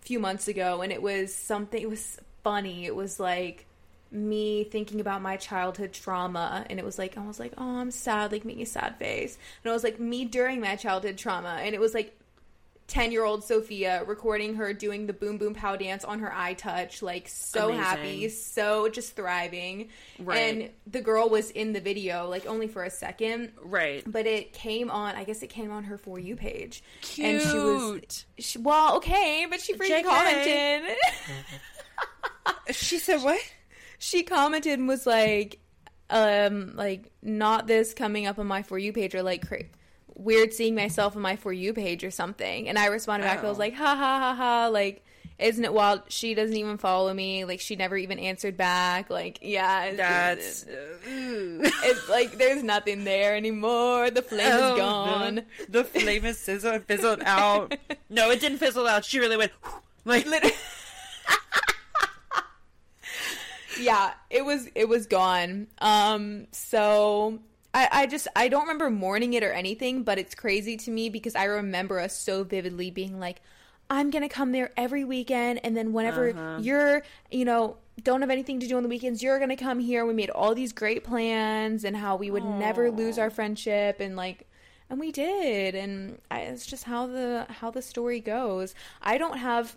[0.00, 2.86] a few months ago and it was something it was funny.
[2.86, 3.66] It was like
[4.10, 7.90] me thinking about my childhood trauma and it was like I was like, Oh, I'm
[7.90, 9.36] sad, like making a sad face.
[9.62, 12.14] And it was like me during my childhood trauma and it was like
[12.88, 17.02] 10 year old Sophia recording her doing the boom boom pow dance on her iTouch,
[17.02, 17.82] like so Amazing.
[17.82, 19.90] happy, so just thriving.
[20.18, 20.38] Right.
[20.38, 23.52] And the girl was in the video, like only for a second.
[23.62, 24.02] Right.
[24.06, 26.82] But it came on, I guess it came on her For You page.
[27.02, 27.26] Cute.
[27.26, 30.96] And she was, she, well, okay, but she freaking commented.
[32.70, 33.40] She said what?
[33.98, 35.58] She commented and was like,
[36.10, 39.64] um, like, not this coming up on my For You page or like, cra-
[40.14, 42.68] weird seeing myself on my For You page or something.
[42.68, 43.60] And I responded back, I was Oh.
[43.60, 45.04] like, ha ha ha ha, like,
[45.38, 46.02] isn't it wild?
[46.08, 47.44] She doesn't even follow me.
[47.44, 49.08] Like, she never even answered back.
[49.10, 49.84] Like, yeah.
[49.86, 50.66] it's- That's
[51.84, 54.10] it's like there's nothing there anymore.
[54.10, 55.34] The flame Oh, is gone.
[55.36, 55.42] no.
[55.68, 57.76] The flame is sizzled, fizzled out.
[58.10, 59.04] No, it didn't fizzle out.
[59.04, 59.52] She really went
[60.06, 60.54] like Literally.
[63.80, 65.66] Yeah, it was it was gone.
[65.78, 67.38] Um, so
[67.74, 71.08] I, I just I don't remember mourning it or anything, but it's crazy to me
[71.10, 73.40] because I remember us so vividly being like,
[73.90, 76.58] I'm gonna come there every weekend, and then whenever Uh-huh.
[76.60, 80.04] you're, you know, don't have anything to do on the weekends, you're gonna come here.
[80.06, 84.14] We made all these great plans and how we would never lose our friendship and
[84.16, 84.46] like
[84.90, 89.36] and we did and I, it's just how the how the story goes i don't
[89.36, 89.76] have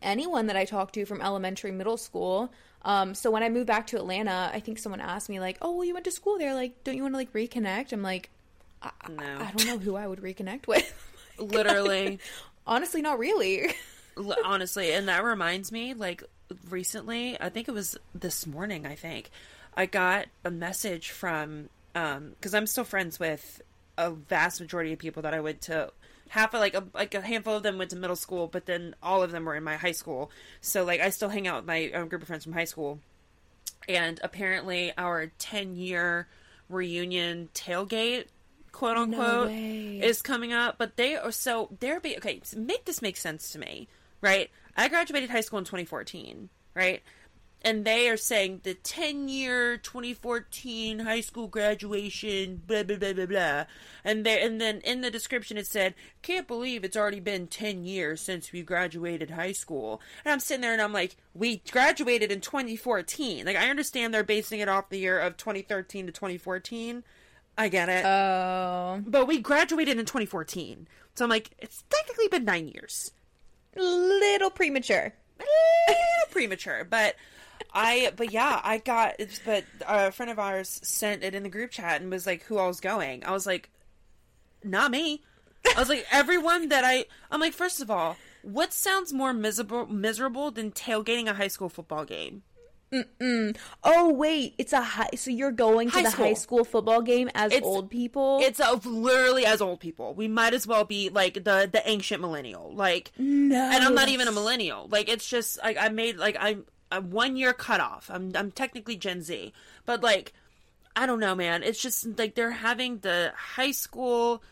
[0.00, 3.86] anyone that i talked to from elementary middle school um, so when i moved back
[3.88, 6.54] to atlanta i think someone asked me like oh well you went to school there.
[6.54, 7.92] Like don't you want to like reconnect?
[7.92, 8.30] I'm like
[8.82, 9.24] I, I- No.
[9.40, 10.92] I don't know who i would reconnect with.
[11.38, 12.18] Literally.
[12.66, 13.72] Honestly not really.
[14.44, 16.22] Honestly and that reminds me like
[16.70, 19.30] recently i think it was this morning i think
[19.76, 23.60] i got a message from um because i'm still friends with
[23.98, 25.90] a vast majority of people that i went to
[26.28, 28.94] half of like a like a handful of them went to middle school but then
[29.02, 30.30] all of them were in my high school.
[30.60, 33.00] So like i still hang out with my um, group of friends from high school.
[33.88, 36.28] And apparently our 10 year
[36.68, 38.26] reunion tailgate
[38.72, 40.00] quote unquote way.
[40.02, 43.50] is coming up but they are so they're be okay so make this make sense
[43.52, 43.88] to me
[44.20, 44.50] right?
[44.76, 47.02] I graduated high school in 2014 right
[47.62, 53.26] and they are saying the 10 year 2014 high school graduation blah blah blah blah
[53.26, 53.64] blah.
[54.04, 57.84] And there and then in the description it said can't believe it's already been 10
[57.84, 60.00] years since we graduated high school.
[60.24, 64.22] And i'm sitting there and i'm like we graduated in 2014 like i understand they're
[64.22, 67.02] basing it off the year of 2013 to 2014
[67.56, 68.04] i get it.
[68.04, 69.02] Oh.
[69.06, 73.10] But we graduated in 2014 so i'm like it's technically been nine years.
[73.76, 75.12] Little premature.
[75.40, 75.44] A
[75.88, 77.14] little premature, but
[77.72, 81.48] I, but yeah, I got, it's- but a friend of ours sent it in the
[81.48, 83.24] group chat and was like, who all's going?
[83.24, 83.70] I was like,
[84.64, 85.22] not me.
[85.76, 89.86] I was like, everyone that I, I'm like, first of all, what sounds more miserable,
[89.86, 92.42] miserable than tailgating a high school football game?
[93.84, 96.62] oh wait it's a high so you're going to High the high school.
[96.62, 100.14] school football game as It's- old people It's uh, literally as old people.
[100.14, 104.08] We might as well be like the the ancient millennial, like, no and I'm not
[104.08, 104.88] even a millennial.
[104.90, 108.10] Like it's just like I made like I'm a one year cutoff.
[108.12, 109.52] I'm I'm technically Gen Z,
[109.86, 110.32] but like
[110.96, 111.62] I don't know, man.
[111.62, 114.42] It's just like they're having the high school,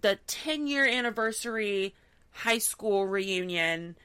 [0.00, 1.92] the 10 year anniversary
[2.30, 3.96] high school reunion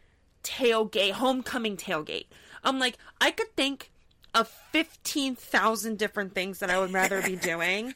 [0.43, 2.26] tailgate, homecoming tailgate.
[2.63, 3.91] I'm like, I could think
[4.34, 7.93] of 15,000 different things that I would rather be doing.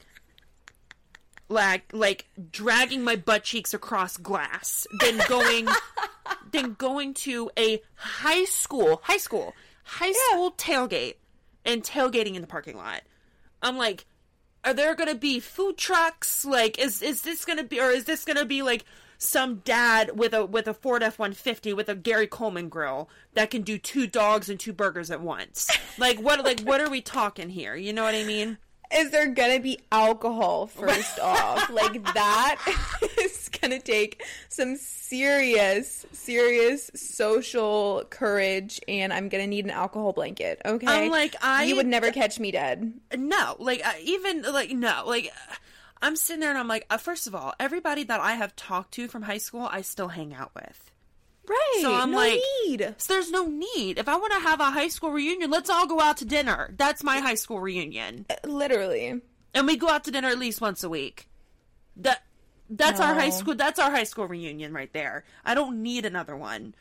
[1.50, 5.67] Like, like dragging my butt cheeks across glass than going,
[6.52, 9.56] than going to a high school, high school,
[9.88, 11.15] high school tailgate
[11.65, 13.02] and tailgating in the parking lot.
[13.62, 14.06] I'm like,
[14.63, 16.45] are there gonna be food trucks?
[16.45, 18.86] Like, is is this gonna be, or is this gonna be like
[19.17, 23.10] some dad with a with a Ford F one fifty with a Gary Coleman grill
[23.34, 25.69] that can do two dogs and two burgers at once?
[26.00, 27.76] Like, what like what are we talking here?
[27.76, 28.60] You know what I mean?
[28.93, 31.69] Is there gonna be alcohol first off?
[31.69, 32.58] Like that
[33.21, 40.62] is gonna take some serious, serious social courage, and I'm gonna need an alcohol blanket.
[40.65, 42.93] Okay, I'm like, I- you would never catch me dead.
[43.15, 45.56] no like uh, even like no like uh,
[46.02, 48.93] i'm sitting there and i'm like uh, first of all everybody that i have talked
[48.93, 50.87] to from high school i still hang out with
[51.47, 51.79] Right?
[51.81, 52.95] So I'm no like- need.
[52.97, 53.97] so there's no need.
[53.99, 56.73] If i want to have a high school reunion let's all go out to dinner.
[56.77, 58.25] That's my high school reunion.
[58.29, 59.21] Uh, literally.
[59.53, 61.27] and we go out to dinner at least once a week.
[61.95, 62.23] That
[62.69, 65.23] that's our high school that's our high school reunion right there.
[65.45, 66.75] I don't need another one.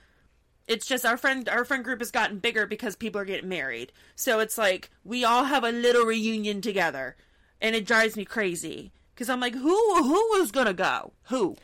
[0.66, 3.92] It's just our friend our friend group has gotten bigger because people are getting married.
[4.16, 7.16] So it's like we all have a little reunion together.
[7.60, 8.90] And it drives me crazy.
[9.14, 11.12] Because i'm like who who is gonna go?
[11.28, 11.56] Who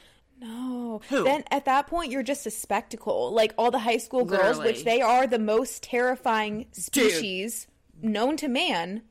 [0.43, 1.01] No.
[1.09, 1.25] Who?
[1.25, 3.33] Then at that point, you're just a spectacle.
[3.33, 4.73] Like all the high school girls, Literally.
[4.73, 7.67] which they are the most terrifying species
[8.03, 9.03] known to man.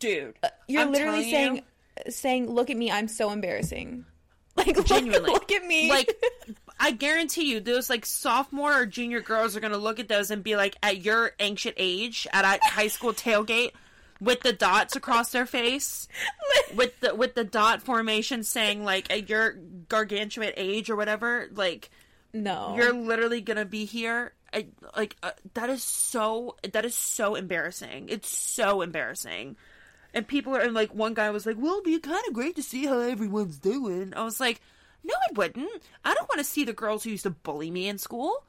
[0.00, 1.62] dude uh, You're I'm literally saying,
[2.04, 4.04] you, saying, "Look at me, I'm so embarrassing."
[4.56, 5.90] Like look- genuinely look, at me.
[5.90, 6.14] like
[6.78, 10.44] i guarantee you those like sophomore or junior girls are gonna look at those and
[10.44, 13.72] be like at your ancient age at a high school tailgate
[14.24, 16.08] with the dots across their face?
[16.74, 19.52] With the with the dot formation saying like at your
[19.88, 21.90] gargantuan age or whatever like
[22.32, 24.32] no, you're literally gonna be here?
[24.52, 28.08] I, like uh, that is so that is so embarrassing.
[28.08, 29.56] It's so embarrassing.
[30.12, 32.56] And people are and like one guy was like well it'd be kind of great
[32.56, 34.14] to see how everyone's doing.
[34.16, 34.60] I was like
[35.04, 35.82] no it wouldn't.
[36.04, 38.44] I don't want to see the girls who used to bully me in school.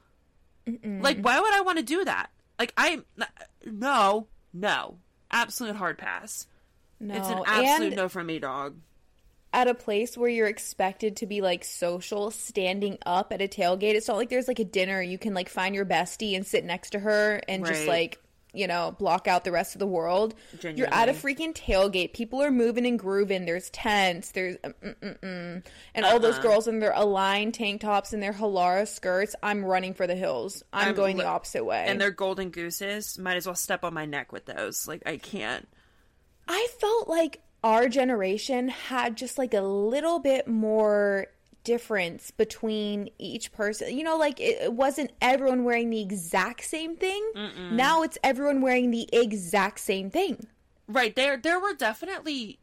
[0.66, 2.30] Like why would i want to do that?
[2.58, 3.00] Like i
[3.64, 4.98] no no
[5.30, 6.46] absolute hard pass
[6.98, 7.14] no.
[7.14, 8.76] it's an absolute and no from me dog
[9.56, 13.94] at a place where you're expected to be like social, standing up at a tailgate.
[13.94, 16.62] It's not like there's like a dinner you can like find your bestie and sit
[16.62, 18.18] next to her and just like
[18.56, 20.34] you know block out the rest of the world.
[20.62, 22.12] You're at a freaking tailgate.
[22.12, 23.44] People are moving and grooving.
[23.44, 24.32] There's tents.
[24.32, 25.64] There's mm, mm, mm, mm.
[25.94, 26.42] and all those Uh-uh.
[26.42, 29.34] girls in their aligned tank tops and their Halara skirts.
[29.42, 30.62] I'm running for the hills.
[30.72, 31.84] I'm, I'm going li- the opposite way.
[31.86, 35.16] and they're golden gooses might as well step on my neck with those like i
[35.16, 35.68] can't
[36.48, 41.26] I felt like our generation had just like a little bit more
[41.66, 43.98] difference between each person.
[43.98, 47.22] You know, like it, it wasn't everyone wearing the exact same thing.
[47.68, 50.46] Now it's everyone wearing the exact same thing.
[50.86, 52.60] Right there, there were definitely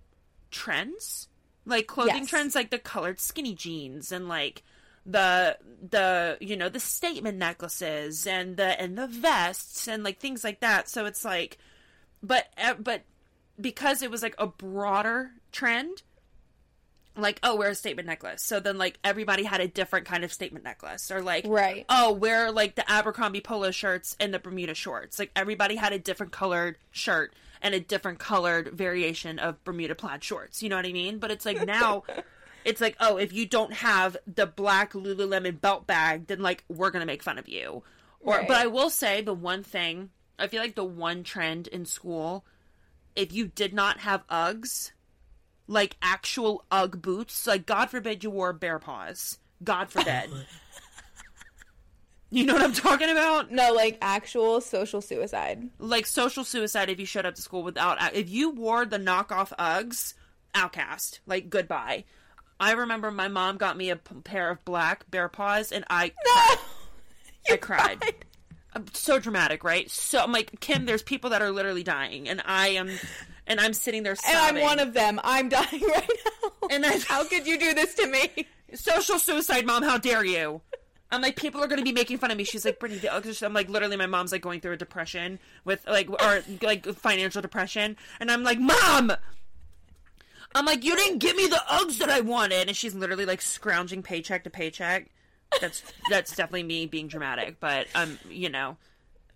[0.49, 1.27] trends,
[1.65, 2.29] like clothing Yes.
[2.29, 4.63] trends, like the colored skinny jeans and like
[5.05, 5.57] the
[5.89, 10.61] the you know the statement necklaces and the and the vests and like things like
[10.61, 10.87] that.
[10.87, 11.57] So it's like,
[12.21, 13.01] but uh, but
[13.59, 16.03] because it was like a broader trend.
[17.15, 18.41] Like oh, wear a statement necklace.
[18.41, 21.86] So then, like everybody had a different kind of statement necklace, or like Right.
[21.89, 25.19] oh, wear like the Abercrombie polo shirts and the Bermuda shorts.
[25.19, 30.23] Like everybody had a different colored shirt and a different colored variation of Bermuda plaid
[30.23, 30.63] shorts.
[30.63, 31.19] You know what I mean?
[31.19, 32.04] But it's like now
[32.65, 36.89] it's like, oh, if you don't have the black Lululemon belt bag, then like we're
[36.91, 37.84] gonna make fun of you.
[38.21, 38.47] Or Right.
[38.47, 42.43] but I will say the one thing I feel like the one trend in school,
[43.15, 44.91] if you did not have Uggs,
[45.67, 49.38] like actual Ugg boots, like God forbid you wore bear paws.
[49.63, 50.30] God forbid.
[52.30, 53.52] you know what I'm talking about?
[53.52, 55.69] No, like actual social suicide.
[55.80, 59.54] Like social suicide if you showed up to school without if you wore the knockoff
[59.58, 60.13] Uggs,
[60.54, 61.21] outcast.
[61.26, 62.06] Like goodbye.
[62.60, 66.13] I remember my mom got me a p- pair of black bear paws and I
[66.26, 66.56] No!
[67.49, 68.04] I cried.
[68.76, 69.89] I'm um, so dramatic, right?
[69.89, 72.89] So I'm like, Kim, there's people that are literally dying, and I am,
[73.47, 75.19] and I'm sitting there And I'm one of them.
[75.23, 76.67] I'm dying right now.
[76.69, 78.47] And I'm how could you do this to me?
[78.75, 79.84] social suicide, mom.
[79.84, 80.62] How dare you?
[81.12, 82.43] I'm like, people are going to be making fun of me.
[82.43, 85.38] She's like, Brittany, the Uggs I'm like, literally, my mom's like going through a depression
[85.63, 89.12] with like, or like financial depression, and I'm like, mom.
[90.56, 93.41] I'm like, you didn't give me the Uggs that I wanted, and she's literally like
[93.41, 95.10] scrounging paycheck to paycheck.
[95.62, 98.77] That's that's definitely me being dramatic, but um, you know,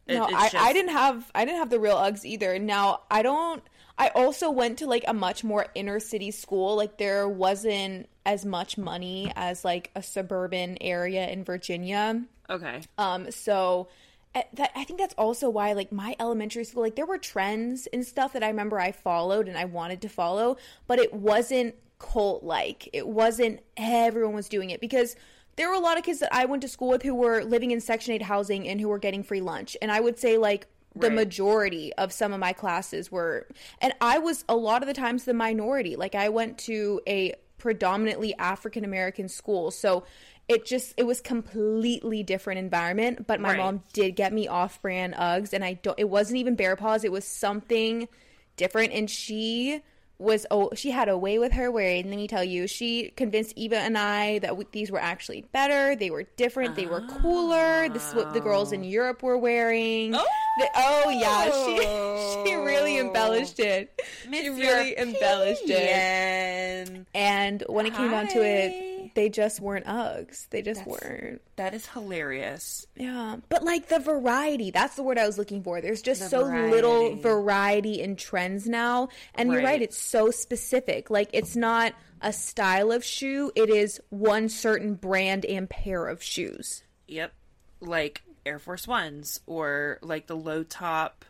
[0.08, 2.58] it- No, it's I, just- I didn't have I didn't have the real Uggs either.
[2.60, 3.62] Now I don't.
[3.98, 6.76] I also went to like a much more inner city school.
[6.76, 12.24] Like there wasn't as much money as like a suburban area in Virginia.
[12.50, 12.82] Okay.
[12.98, 13.88] Um, so
[14.36, 17.88] uh, that, I think that's also why, like, my elementary school, like, there were trends
[17.88, 21.76] and stuff that I remember I followed and I wanted to follow, but it wasn't
[21.98, 22.90] cult like.
[22.94, 25.16] It wasn't everyone was doing it because
[25.56, 27.72] there were a lot of kids that I went to school with who were living
[27.72, 29.76] in Section 8 housing and who were getting free lunch.
[29.82, 31.16] And I would say, like, the Right.
[31.16, 33.48] majority of some of my classes were,
[33.82, 35.96] and I was a lot of the times the minority.
[35.96, 39.72] Like, I went to a predominantly African American school.
[39.72, 40.04] So,
[40.48, 43.58] it just it was completely different environment but my Right.
[43.58, 47.12] mom did get me off-brand uggs and i don't it wasn't even bear paws it
[47.12, 48.08] was something
[48.56, 49.82] different and she
[50.19, 53.12] was oh she had a way with her where and let me tell you she
[53.15, 57.01] convinced eva and i that w- these were actually better they were different they were
[57.01, 57.88] cooler.
[57.89, 60.15] This is what the girls in europe were wearing.
[60.15, 60.25] Oh.
[60.60, 64.01] The- oh yeah she she really embellished it.
[64.32, 66.89] She really embellished it.
[66.89, 67.06] it.
[67.13, 68.87] and when it came down to it
[69.17, 72.86] they just weren't uggs they just That's- weren't That is hilarious.
[72.95, 75.82] yeah, but like the variety, that's the word I was looking for.
[75.82, 77.21] There's just The so little variety.
[77.21, 79.10] variety in trends now.
[79.34, 79.82] And you're right, Right.
[79.82, 81.10] it's so specific.
[81.10, 86.21] Like it's not a style of shoe, it is one certain brand and pair of
[86.21, 86.84] shoes.
[87.08, 87.34] Yep.
[87.80, 91.25] Like Air Force Ones or like the low top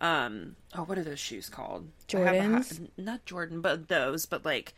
[0.00, 1.88] um oh what are those shoes called?
[2.14, 2.88] I have a Jordans?
[2.96, 4.74] not Jordan, but those, but like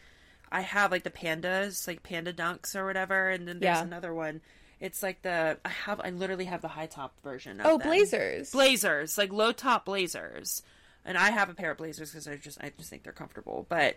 [0.51, 3.83] I have like the pandas, like panda dunks or whatever, and then there's Yeah.
[3.83, 4.41] another one.
[4.81, 7.89] It's like the I have I literally have the high top version of Oh, them.
[7.89, 8.51] blazers.
[8.51, 10.63] blazers, like low top blazers.
[11.05, 13.65] And I have a pair of blazers because I just I just think they're comfortable.
[13.69, 13.97] But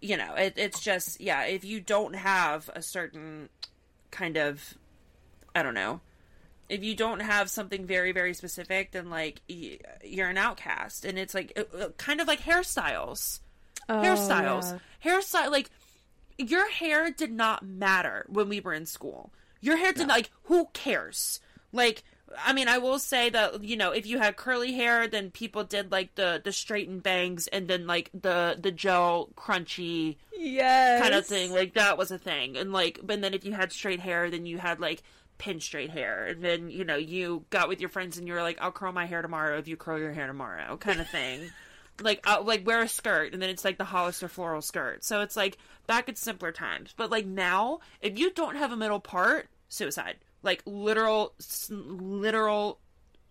[0.00, 1.42] you know, it, it's just yeah.
[1.44, 3.48] If you don't have a certain
[4.10, 4.74] kind of,
[5.54, 6.00] I don't know,
[6.68, 11.04] if you don't have something very very specific, then like y- you're an outcast.
[11.04, 11.58] And it's like
[11.96, 13.40] kind of like hairstyles,
[13.88, 15.50] Oh, hairstyles, hairstyle.
[15.50, 15.70] Like
[16.38, 19.32] your hair did not matter when we were in school.
[19.60, 21.40] Your hair did not like who cares?
[21.72, 22.02] Like
[22.44, 25.64] I mean, I will say that you know if you had curly hair, then people
[25.64, 31.00] did like the the straightened bangs and then like the the gel crunchy Yes.
[31.00, 31.52] kind of thing.
[31.52, 32.56] Like that was a thing.
[32.56, 35.02] And like, but then if you had straight hair, then you had like
[35.38, 38.42] pin straight hair, and then you know you got with your friends and you were
[38.42, 41.50] like, "I'll curl my hair tomorrow if you curl your hair tomorrow," kind of thing.
[42.00, 45.04] like, uh, like wear a skirt, and then it's like the Hollister floral skirt.
[45.04, 46.92] So it's like back at simpler times.
[46.96, 50.16] But like now, if you don't have a middle part, suicide.
[50.42, 52.78] Like literal, s- literal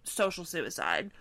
[0.03, 1.11] social suicide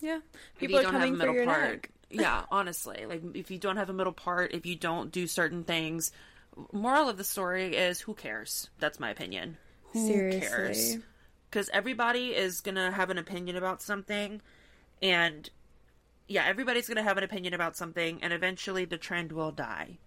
[0.00, 0.18] Yeah.
[0.54, 1.62] if People you are don't have a coming for middle your part.
[1.70, 1.90] neck.
[2.10, 5.64] yeah, honestly, like if you don't have a middle part, if you don't do certain
[5.64, 6.10] things,
[6.72, 8.68] moral of the story is who cares?
[8.78, 9.56] That's my opinion.
[9.92, 10.48] Who cares?
[10.50, 11.02] Seriously.
[11.50, 14.40] Because everybody is gonna have an opinion about something,
[15.02, 15.48] and
[16.32, 19.98] yeah, everybody's gonna have an opinion about something, and eventually the trend will die.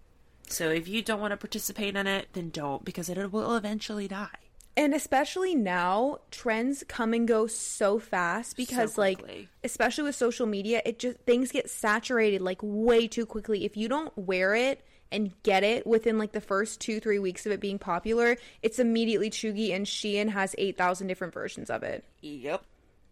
[0.48, 4.08] So if you don't want to participate in it, then don't, because it will eventually
[4.08, 4.28] die.
[4.76, 10.82] And especially now, trends come and go so fast because like especially with social media,
[10.84, 13.64] it just things get saturated like way too quickly.
[13.64, 17.52] If you don't wear it and get it within like the first 2-3 weeks of
[17.52, 22.04] it being popular, it's immediately cheugy and Shein has 8,000 different versions of it.
[22.20, 22.62] Yep.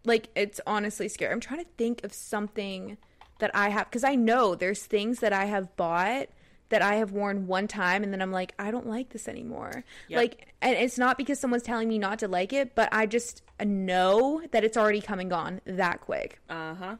[0.05, 1.31] Like it's honestly scary.
[1.33, 2.97] I'm trying to think of something
[3.39, 6.27] that I have cuz I know there's things that I have bought
[6.69, 9.83] that I have worn one time and then I'm like I don't like this anymore.
[10.07, 10.17] Yep.
[10.17, 13.41] Like and it's not because someone's telling me not to like it, but I just
[13.63, 16.39] know that it's already come and gone that quick.
[16.49, 16.95] Uh huh.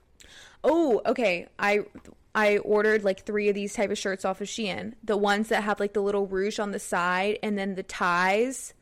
[0.63, 1.47] Oh, okay.
[1.59, 1.85] I
[2.33, 4.93] I ordered like 3 of these type of shirts off of Shein.
[5.03, 8.73] The ones that have like the little ruche on the side and then the ties,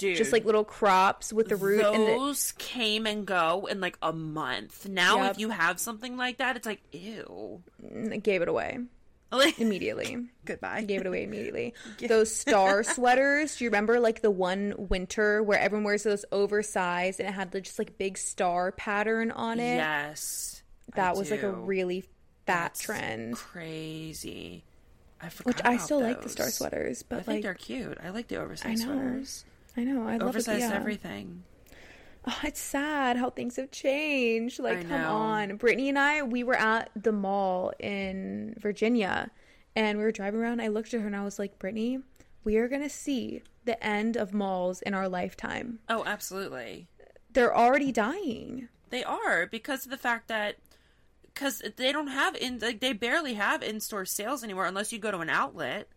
[0.00, 0.16] Dude.
[0.16, 3.96] just like little crops with the root and the Those came and go in like
[4.02, 4.88] a month.
[4.88, 5.30] Now, Yep.
[5.32, 7.62] if you have something like that, it's like ew.
[7.84, 8.78] Mm, I gave it away
[9.58, 10.26] immediately.
[10.44, 10.82] goodbye.
[10.82, 11.74] Gave it away immediately.
[12.08, 13.56] Those star sweaters.
[13.56, 17.52] Do you remember like the one winter where everyone wears those oversized and it had
[17.52, 19.76] the, just like big star pattern on it?
[19.76, 20.62] Yes,
[20.96, 22.08] that I was like a really fat
[22.46, 23.36] That's trend.
[23.36, 24.64] Crazy.
[25.22, 25.46] I forgot.
[25.56, 27.98] Which I still like the star sweaters, but I think like they're cute.
[28.02, 28.94] I like the oversized know.
[28.94, 29.44] sweaters.
[29.76, 30.24] I know I love it.
[30.24, 30.74] Oversized yeah.
[30.74, 31.44] everything.
[32.26, 34.58] Oh, it's sad how things have changed.
[34.58, 35.56] Like, come on.
[35.56, 39.30] Brittany and I, we were at the mall in Virginia
[39.74, 40.60] and we were driving around.
[40.60, 42.00] I looked at her and I was like, Brittany,
[42.44, 45.78] we are going to see the end of malls in our lifetime.
[45.88, 46.88] Oh, absolutely.
[47.32, 48.68] They're already dying.
[48.90, 50.56] They are because of the fact that
[51.22, 54.98] because they don't have in like they barely have in store sales anymore unless you
[54.98, 55.88] go to an outlet.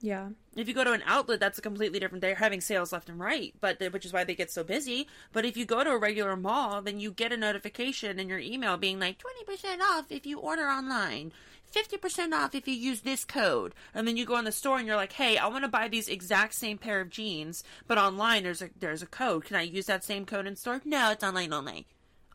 [0.00, 0.28] Yeah.
[0.54, 2.22] If you go to an outlet, that's a completely different.
[2.22, 5.08] They're having sales left and right, but which is why they get so busy.
[5.32, 8.38] But if you go to a regular mall, then you get a notification in your
[8.38, 11.32] email being like twenty percent off if you order online,
[11.64, 13.74] fifty percent off if you use this code.
[13.92, 15.88] And then you go in the store and you're like, "Hey, I want to buy
[15.88, 19.44] these exact same pair of jeans, but online there's a there's a code.
[19.44, 20.80] Can I use that same code in store?
[20.84, 21.86] No, it's online only.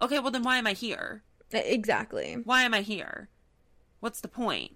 [0.01, 1.23] Okay, well then why am I here?
[1.51, 2.35] Exactly.
[2.43, 3.29] Why am I here?
[4.01, 4.73] What's the point?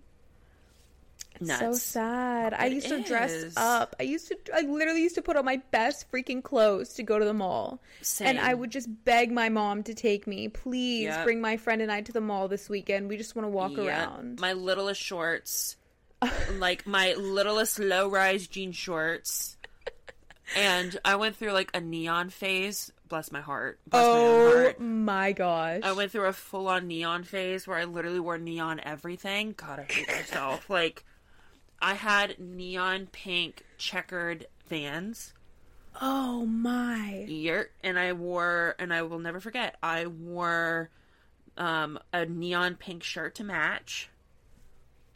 [1.44, 2.54] So sad.
[2.54, 3.96] I It used to dress up.
[4.00, 7.20] I used to, I literally used to put on my best freaking clothes to go
[7.20, 7.82] to the mall.
[8.22, 10.48] And I would just beg my mom to take me.
[10.50, 11.24] Please Yep.
[11.26, 13.10] bring my friend and I to the mall this weekend.
[13.10, 14.40] We just want to walk Yeah, around.
[14.40, 15.78] My littlest shorts,
[16.58, 19.58] like my littlest low rise jean shorts,
[20.56, 22.92] and I went through like a neon phase.
[23.08, 23.80] Bless my heart.
[23.88, 24.82] Bless my Oh heart.
[24.82, 25.82] my gosh.
[25.84, 29.54] I went through a full on neon phase where I literally wore neon everything.
[29.56, 30.70] God, I hate myself.
[30.70, 31.06] Like,
[31.82, 35.34] I had neon pink checkered vans.
[36.02, 37.26] oh my.
[37.28, 40.90] Year, and I wore, and I will never forget, I wore
[41.58, 44.10] um, a neon pink shirt to match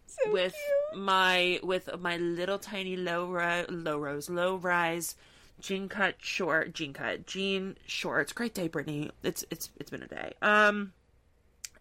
[0.08, 0.54] So with
[0.92, 1.04] cute.
[1.04, 5.16] my with my little tiny low ri- low rose low rise
[5.60, 8.34] jean cut short jean cut jean shorts.
[8.34, 9.12] Great day, Brittany.
[9.24, 10.34] It's it's it's been a day.
[10.42, 10.94] Um,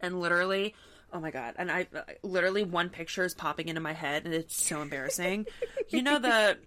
[0.03, 0.75] and literally,
[1.13, 1.55] oh my god!
[1.59, 1.87] And I
[2.23, 5.47] literally one picture is popping into my head, and it's so embarrassing.
[5.89, 6.59] you know the.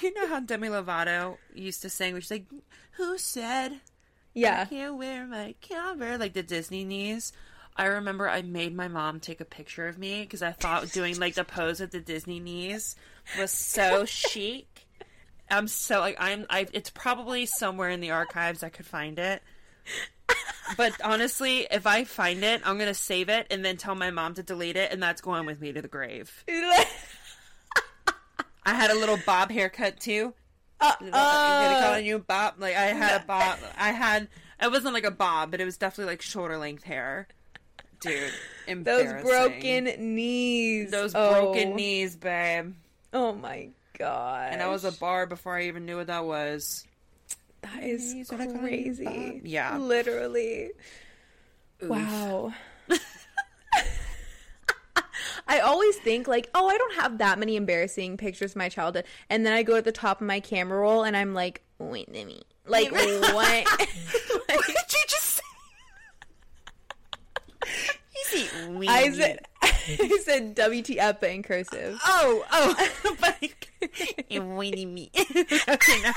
[0.00, 2.46] You know how Demi Lovato used to sing, which is like,
[2.92, 3.80] "Who said
[4.32, 4.60] Yeah.
[4.62, 7.32] I can't wear my cover like the Disney knees.
[7.74, 11.18] I remember I made my mom take a picture of me because I thought doing
[11.18, 12.96] like the pose at the Disney knees
[13.38, 14.86] was so chic.
[15.50, 19.42] I'm so like I'm I it's probably somewhere in the archives I could find it.
[20.76, 24.34] But honestly, if I find it, I'm gonna save it and then tell my mom
[24.34, 26.44] to delete it, and that's going with me to the grave.
[28.64, 30.34] I had a little bob haircut too.
[30.80, 32.54] Uh, I'm gonna call you Bob.
[32.58, 33.58] Like I had a bob.
[33.78, 34.28] I had.
[34.60, 37.28] It wasn't like a bob, but it was definitely like shoulder length hair.
[38.00, 38.32] Dude,
[38.84, 40.90] those broken knees.
[40.90, 41.30] those Oh.
[41.52, 42.74] broken knees, babe.
[43.12, 43.68] Oh my
[43.98, 44.52] god.
[44.52, 46.84] And I was a bar before I even knew what that was.
[47.74, 49.04] That is Knees, what I call you, crazy.
[49.04, 49.40] Bob?
[49.44, 49.76] Yeah.
[49.78, 50.70] Literally.
[51.82, 51.90] Oof.
[51.90, 52.52] Wow.
[55.48, 59.04] I always think like, oh, I don't have that many embarrassing pictures of my childhood,
[59.30, 62.08] and then I go at the top of my camera roll, and I'm like, wait
[62.08, 63.04] a minute, like what?
[63.32, 65.42] What did you just say?
[68.14, 68.88] you see, weenie.
[68.88, 71.98] I said, I said WTF but in cursive.
[72.04, 72.88] oh, oh,
[73.20, 73.36] but
[74.30, 75.10] weenie me.
[75.68, 76.14] okay, now.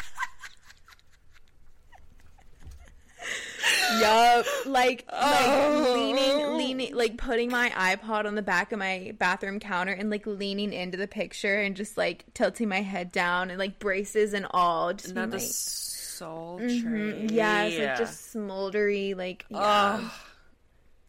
[3.99, 5.83] Yup, like Oh.
[5.85, 10.09] like leaning, leaning, like putting my iPod on the back of my bathroom counter and
[10.09, 14.33] like leaning into the picture and just like tilting my head down and like braces
[14.33, 16.67] and all, just Not like, sultry.
[16.69, 19.99] mhm, yeah, it's like just smoldery, like yeah.
[20.03, 20.11] Ugh.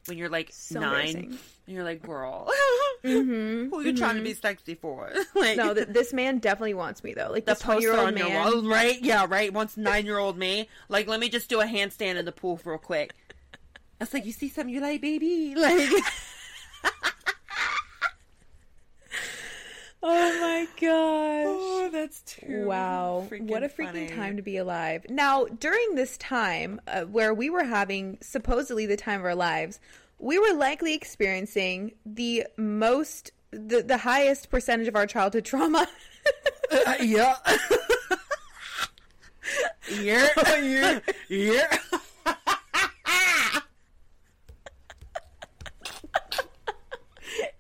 [0.07, 1.39] when you're like So nine, embarrassing.
[1.71, 2.51] And you're like, girl,
[3.03, 5.11] hmm who are you trying to be sexy for?
[5.37, 7.31] like, No, th- this man definitely wants me though.
[7.31, 8.53] Like the this twenty year poster old on your man.
[8.53, 9.01] wall, right?
[9.01, 9.53] Yeah, right.
[9.53, 12.61] Wants nine year old me, like, let me just do a handstand in the pool
[12.65, 13.15] real quick.
[14.01, 15.55] I was like, you see something you like, baby?
[15.57, 15.91] Like,
[20.03, 21.47] Oh my gosh.
[21.47, 23.29] oh, that's too Wow.
[23.39, 24.09] what a freaking funny.
[24.09, 25.05] time to be alive.
[25.11, 29.79] Now, during this time uh, where we were having supposedly the time of our lives,
[30.21, 35.89] we were likely experiencing the most, the, the highest percentage of our childhood trauma.
[36.71, 37.37] Uh, yeah.
[40.01, 40.29] yeah.
[40.61, 41.01] Yeah.
[41.29, 41.79] Yeah.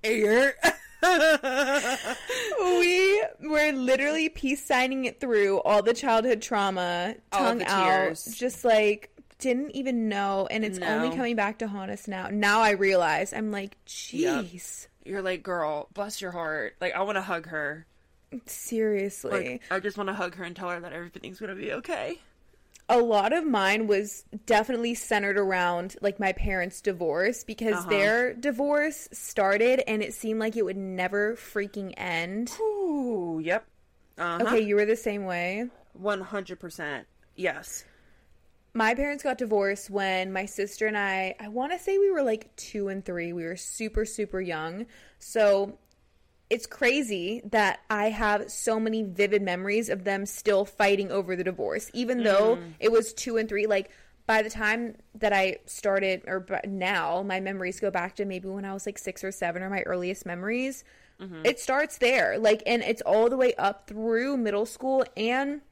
[0.02, 0.50] Yeah.
[2.60, 8.22] we were literally peace signing it through all the childhood trauma, All tongue the out,
[8.34, 9.10] just like
[9.40, 12.28] didn't even know, and it's only coming back to haunt us now.
[12.30, 13.76] Now I realize I'm like,
[14.10, 14.44] Yep.
[14.44, 16.76] jeez, You're like, girl, bless your heart.
[16.80, 17.86] Like, I want to hug her.
[18.46, 19.30] seriously.
[19.52, 22.18] Like, I just want to hug her and tell her that everything's gonna be okay.
[22.88, 27.90] a lot of mine was definitely centered around like my parents' divorce because Uh-huh.
[27.90, 32.50] their divorce started and it seemed like it would never freaking end.
[32.60, 33.64] Ooh, yep.
[34.18, 34.44] Uh huh.
[34.44, 35.66] Okay, you were the same way.
[35.92, 37.06] One hundred percent.
[37.36, 37.84] Yes.
[38.72, 42.22] My parents got divorced when my sister and I, I want to say we were
[42.22, 43.32] like two and three.
[43.32, 44.86] We were super, super young.
[45.18, 45.78] So
[46.50, 51.44] it's crazy that I have so many vivid memories of them still fighting over the
[51.44, 52.72] divorce, even though mm.
[52.80, 53.66] it was two and three.
[53.66, 53.90] Like,
[54.26, 58.64] by the time that I started, or now, my memories go back to maybe when
[58.64, 60.84] I was like six or seven, or my earliest memories.
[61.20, 61.42] Mm-hmm.
[61.44, 62.38] It starts there.
[62.38, 65.62] Like, and it's all the way up through middle school and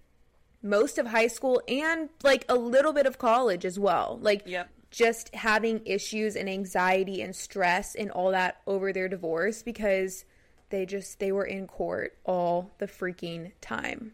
[0.62, 4.18] most of high school and like a little bit of college as well.
[4.20, 4.68] Like Yep.
[4.90, 10.24] just having issues and anxiety and stress and all that over their divorce because
[10.70, 14.12] they just they were in court all the freaking time.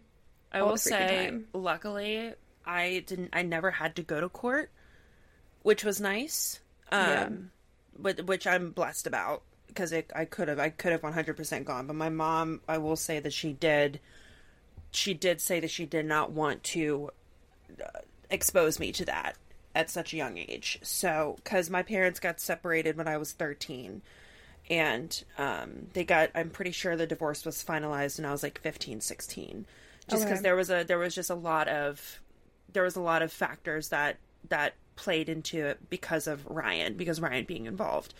[0.52, 1.46] I all will say, time.
[1.52, 2.32] luckily,
[2.64, 3.30] I didn't.
[3.32, 4.70] I never had to go to court,
[5.62, 6.60] which was nice.
[6.92, 7.28] Um, Yeah.
[7.98, 11.64] but which I'm blessed about because it, I could have, I could have 100 percent
[11.64, 11.86] gone.
[11.88, 13.98] But my mom, I will say that she did.
[14.94, 17.10] She did say that she did not want to
[17.82, 19.36] uh, expose me to that
[19.74, 20.78] at such a young age.
[20.82, 24.02] So, because my parents got separated when I was 13.
[24.70, 28.60] And um, they got, I'm pretty sure the divorce was finalized when I was like
[28.60, 29.66] 15, 16.
[30.08, 30.42] just because Okay.
[30.42, 32.20] there was a there was just a lot of
[32.72, 34.18] there was a lot of factors that
[34.48, 38.14] that played into it because of Ryan because Ryan being involved.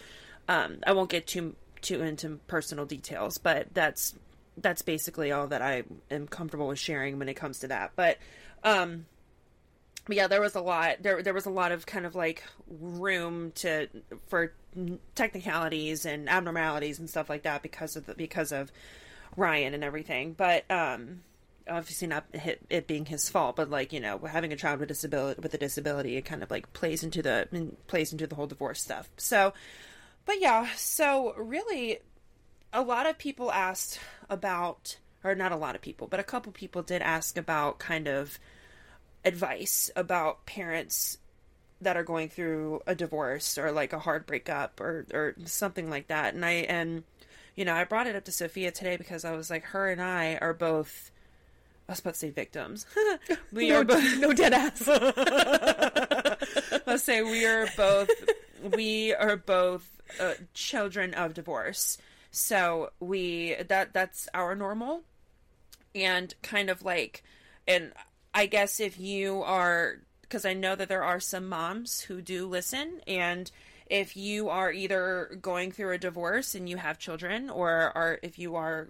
[0.49, 4.15] Um, I won't get too too into personal details, but that's
[4.57, 7.93] that's basically all that I am comfortable with sharing when it comes to that.
[7.97, 8.19] But
[8.63, 9.07] um,
[10.09, 11.03] yeah, there was a lot.
[11.03, 13.89] There there was a lot of kind of like room to
[14.29, 14.53] for
[15.15, 18.71] technicalities and abnormalities and stuff like that because of the, because of
[19.37, 20.33] Ryan and everything.
[20.33, 21.23] But um,
[21.69, 25.41] obviously not it being his fault, but like you know having a child with disability
[25.41, 28.83] with a disability, it kind of like plays into the plays into the whole divorce
[28.83, 29.09] stuff.
[29.17, 29.55] So,
[30.27, 31.99] but yeah, so really,
[32.75, 36.53] a lot of people asked about, or not a lot of people, but a couple
[36.53, 38.39] people did ask about kind of
[39.25, 41.19] advice about parents
[41.81, 46.09] that are going through a divorce or like a hard breakup or or something like
[46.09, 46.35] that.
[46.35, 47.05] And I and
[47.55, 50.03] you know, I brought it up to Sophia today because I was like her and
[50.03, 51.13] I are both
[51.89, 52.87] I was about to say victims.
[53.53, 54.87] we are both no dead ass.
[56.87, 58.11] Let's say we are both
[58.75, 61.99] we are both uh, children of divorce.
[62.35, 65.03] So we that that's our normal.
[65.95, 67.23] And kind of like
[67.67, 67.93] and
[68.35, 72.47] I guess if you are because I know that there are some moms who do
[72.47, 73.51] listen and
[73.87, 78.39] if you are either going through a divorce and you have children or are if
[78.39, 78.89] you are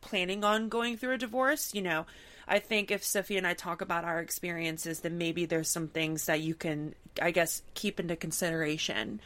[0.00, 2.06] planning on going through a divorce, you know,
[2.46, 6.26] I think if Sophie and I talk about our experiences, then maybe there's some things
[6.26, 9.20] that you can, I guess, keep into consideration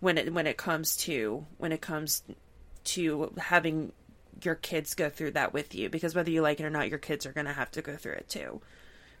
[0.00, 2.22] when it when it comes to when it comes
[2.94, 3.92] to having
[4.42, 5.88] your kids go through that with you.
[5.88, 7.96] Because whether you like it or not, your kids are going to have to go
[7.96, 8.60] through it too.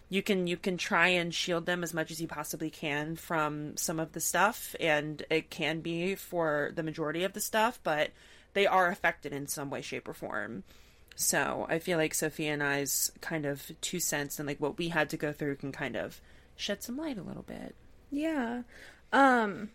[0.08, 3.76] You can you can try and shield them as much as you possibly can from
[3.76, 8.10] some of the stuff, and it can be for the majority of the stuff, but
[8.52, 10.64] they are affected in some way, shape, or form.
[11.14, 14.88] So I feel like Sophia and I's kind of two cents and like what we
[14.88, 16.20] had to go through can kind of
[16.56, 17.74] shed some light a little bit.
[18.10, 18.62] Yeah.
[19.12, 19.70] Um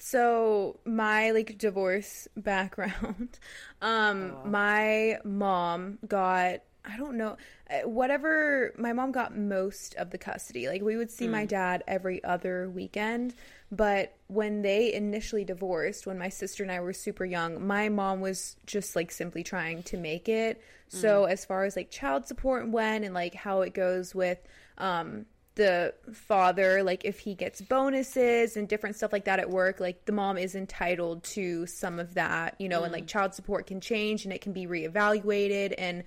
[0.00, 3.38] so my like divorce background
[3.82, 7.36] um my mom got I don't know
[7.68, 10.66] uh, whatever my mom got most of the custody.
[10.66, 13.34] Like we would see my dad every other weekend,
[13.70, 18.20] but when they initially divorced, when my sister and I were super young, my mom
[18.20, 20.62] was just like simply trying to make it.
[20.88, 24.38] So as far as like child support went and like how it goes with
[24.78, 25.26] um
[25.60, 30.06] the father like if he gets bonuses and different stuff like that at work like
[30.06, 33.08] the mom is entitled to some of that you know and like mm.
[33.08, 35.74] child support can change and it can be reevaluated.
[35.76, 36.04] And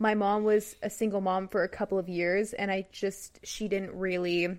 [0.00, 3.68] my mom was a single mom for a couple of years and i just she
[3.68, 4.58] didn't really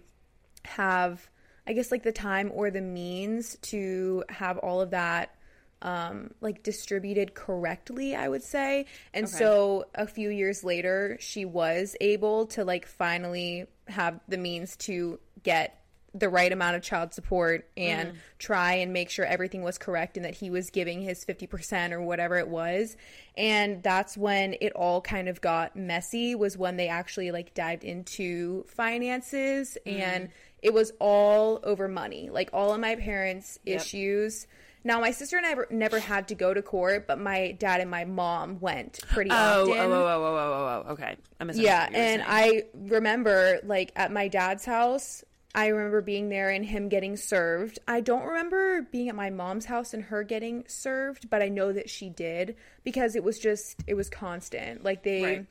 [0.64, 1.30] have
[1.68, 5.36] i guess like the time or the means to have all of that
[5.82, 8.86] um like distributed correctly i would say.
[9.14, 9.38] And Okay.
[9.38, 15.20] so a few years later she was able to like finally have the means to
[15.44, 15.80] get
[16.14, 20.26] the right amount of child support and try and make sure everything was correct and
[20.26, 22.98] that he was giving his 50% or whatever it was.
[23.36, 27.84] And that's when it all kind of got messy was when they actually like dived
[27.84, 29.78] into finances.
[29.86, 30.30] And
[30.64, 33.76] it was all over money like all of my parents Yep.
[33.76, 34.48] issues
[34.88, 37.92] now my sister and I never, had to go to court, but my dad and
[37.92, 39.78] my mom went pretty oh, oh, often.
[39.78, 41.18] oh, oh, oh, oh, oh, oh, okay.
[41.40, 42.24] I misunderstood Yeah, what you were and.
[42.26, 45.24] I remember like at my dad's house,
[45.54, 47.80] I remember being there and him getting served.
[47.88, 51.74] I don't remember being at my mom's house and her getting served, but I know
[51.74, 54.84] that she did because it was just it was constant.
[54.84, 55.46] Like they Right.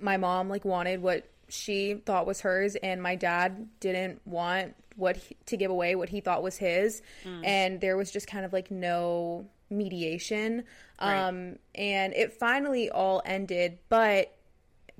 [0.00, 5.16] my mom like wanted what she thought was hers and my dad didn't want what
[5.16, 8.52] he, to give away what he thought was his and there was just kind of
[8.52, 10.64] like no mediation
[11.00, 11.26] Right.
[11.28, 14.32] um and it finally all ended but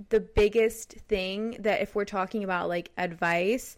[0.08, 3.76] the biggest thing that if we're talking about like advice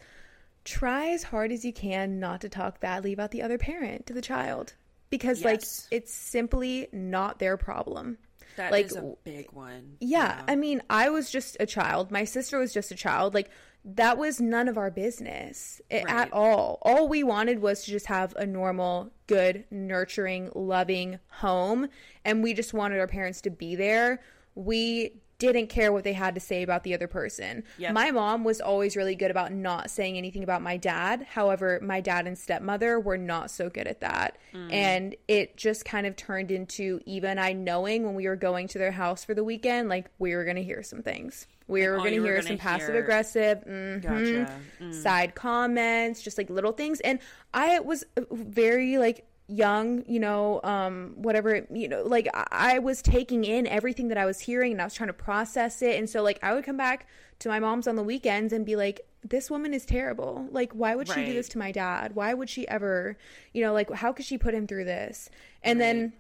[0.65, 4.13] try as hard as you can not to talk badly about the other parent to
[4.15, 4.73] the child
[5.11, 5.45] because Yes.
[5.45, 5.63] like
[6.03, 8.17] it's simply not their problem
[8.57, 9.97] That like, is a big one.
[10.01, 12.11] yeah, I mean, I was just a child.
[12.11, 13.35] My sister was just a child.
[13.35, 13.51] Like
[13.85, 16.05] that was none of our business Right.
[16.09, 16.79] at all.
[16.83, 21.89] All we wanted was to just have a normal, good, nurturing, loving home,
[22.25, 24.21] and we just wanted our parents to be there.
[24.57, 27.65] We didn't care what they had to say about the other person.
[27.93, 31.27] My mom was always really good about not saying anything about my dad.
[31.29, 34.39] However, my dad and stepmother were not so good at that.
[34.55, 34.73] Mm.
[34.73, 38.79] And it just kind of turned into even I knowing when we were going to
[38.79, 41.47] their house for the weekend, like we were going to hear some things.
[41.69, 44.61] We were oh, going to hear some passive aggressive, mhm, Gotcha.
[44.81, 44.95] Mm.
[44.95, 47.01] side comments, just like little things.
[47.01, 47.19] And
[47.53, 53.01] I was very like young, you know, um, whatever, you know, like I, I was
[53.03, 55.99] taking in everything that I was hearing and I was trying to process it.
[55.99, 57.07] And so, like, I would come back
[57.41, 60.47] to my mom's on the weekends and be like, this woman is terrible.
[60.51, 62.15] Like, why would she do this to my dad?
[62.15, 63.17] Why would she ever,
[63.53, 65.31] you know, like, how could she put him through this?
[65.63, 66.13] And then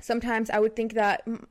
[0.00, 1.44] sometimes I would think that, mm,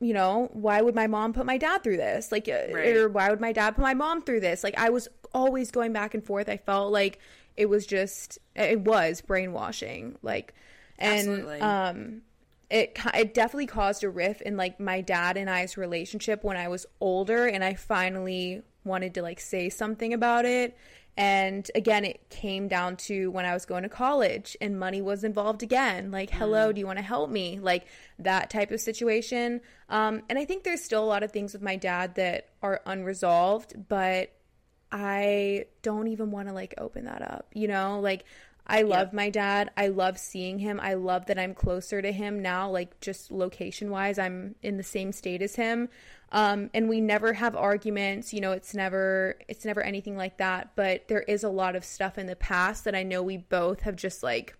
[0.00, 2.32] you know, why would my mom put my dad through this?
[2.32, 2.96] Like, uh, Right.
[2.96, 4.64] or why would my dad put my mom through this?
[4.64, 6.48] Like, I was always going back and forth.
[6.48, 7.18] I felt like
[7.56, 10.16] it was just, it was brainwashing.
[10.22, 10.54] Like,
[10.98, 11.60] and, Absolutely.
[11.60, 12.22] um,
[12.72, 16.68] it it definitely caused a rift in like my dad and I's relationship when I
[16.68, 20.76] was older and I finally wanted to like say something about it
[21.16, 25.22] and again it came down to when I was going to college and money was
[25.22, 27.86] involved again like hello do you want to help me like
[28.18, 29.60] that type of situation
[29.90, 32.80] um and I think there's still a lot of things with my dad that are
[32.86, 34.32] unresolved but
[34.92, 37.98] I don't even want to like open that up, you know?
[38.00, 38.24] Like
[38.66, 39.70] I love my dad.
[39.76, 40.78] I love seeing him.
[40.80, 44.82] I love that I'm closer to him now, like just location wise, I'm in the
[44.84, 45.88] same state as him.
[46.30, 50.70] Um, and we never have arguments, you know, it's never it's never anything like that,
[50.76, 53.80] but there is a lot of stuff in the past that I know we both
[53.80, 54.56] have just like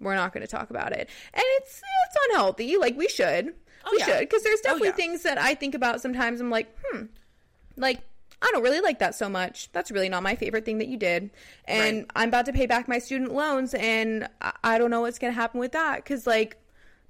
[0.00, 1.08] we're not going to talk about it.
[1.34, 2.76] And it's it's unhealthy.
[2.76, 3.46] Like we should.
[3.46, 3.52] we
[3.84, 4.04] Oh, yeah.
[4.04, 4.94] should because there's Oh, definitely yeah.
[4.94, 7.06] things that I think about sometimes I'm like, "Hmm,
[7.76, 8.00] like
[8.42, 9.70] I don't really like that so much.
[9.72, 11.30] That's really not my favorite thing that you did.
[11.64, 12.06] And Right.
[12.16, 15.32] I'm about to pay back my student loans and I, I don't know what's going
[15.32, 16.56] to happen with that cuz like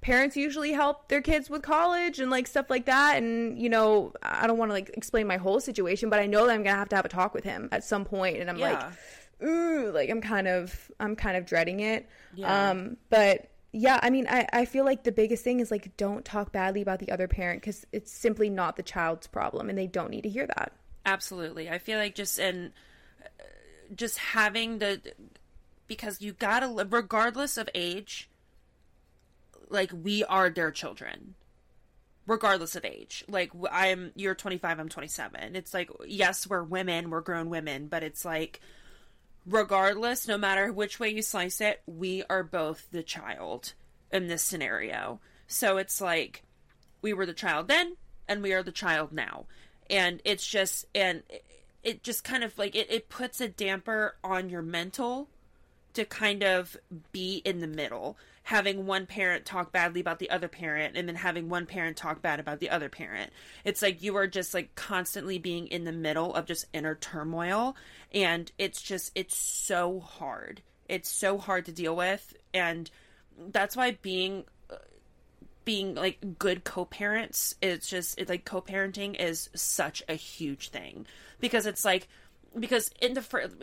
[0.01, 4.13] parents usually help their kids with college and like stuff like that and you know,
[4.21, 6.75] I don't want to like explain my whole situation, but I know that I'm going
[6.75, 8.71] to have to have a talk with him at some point and I'm Yeah.
[8.73, 12.07] like ooh, like I'm kind of I'm kind of dreading it.
[12.35, 12.69] Yeah.
[12.71, 16.23] Um but yeah, I mean, I, I feel like the biggest thing is like don't
[16.23, 19.87] talk badly about the other parent because it's simply not the child's problem and they
[19.87, 20.73] don't need to hear that.
[21.05, 21.69] Absolutely.
[21.69, 22.71] I feel like just in
[23.21, 23.27] uh,
[23.95, 25.01] just having the
[25.87, 28.29] because you gotta regardless of age,
[29.69, 31.35] like we are their children.
[32.25, 35.57] Regardless of age, like I'm you're 25, I'm 27.
[35.57, 38.61] It's like, yes, we're women, we're grown women, but it's like,
[39.45, 43.73] regardless, no matter which way you slice it, we are both the child
[44.09, 45.19] in this scenario.
[45.47, 46.43] So it's like,
[47.01, 49.45] we were the child then and we are the child now
[49.89, 51.23] and it's just and
[51.83, 55.27] it, just kind of like it, it puts a damper on your mental
[55.93, 56.75] to kind of
[57.11, 58.17] be in the middle.
[58.43, 62.21] Having one parent talk badly about the other parent and then having one parent talk
[62.21, 63.31] bad about the other parent.
[63.63, 67.75] It's like you are just like constantly being in the middle of just inner turmoil
[68.11, 70.61] and it's just it's so hard.
[70.89, 72.89] It's so hard to deal with and
[73.49, 74.45] that's why being
[75.65, 81.05] being like good co-parents it's just it's like co-parenting is such a huge thing.
[81.39, 82.07] Because it's like
[82.57, 83.55] because in the first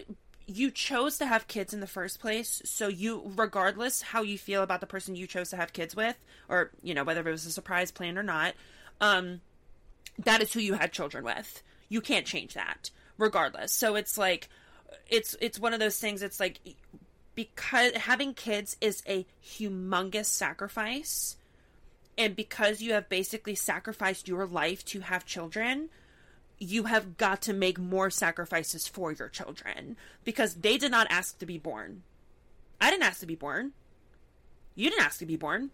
[0.47, 4.63] you chose to have kids in the first place so you regardless how you feel
[4.65, 6.17] about the person you chose to have kids with
[6.49, 8.55] or you know whether it was a surprise plan or not
[9.01, 9.41] um
[10.25, 11.63] that is who you had children with.
[11.89, 13.73] You can't change that regardless.
[13.73, 14.49] So it's like
[15.09, 16.61] it's it's one of those things it's like
[17.35, 21.37] because having kids is a humongous sacrifice
[22.21, 25.89] and because you have basically sacrificed your life to have children
[26.61, 29.97] you have got to make more sacrifices for your children.
[30.25, 32.03] Because they did not ask to be born.
[32.81, 33.73] I didn't ask to be born.
[34.75, 35.71] You didn't ask to be born.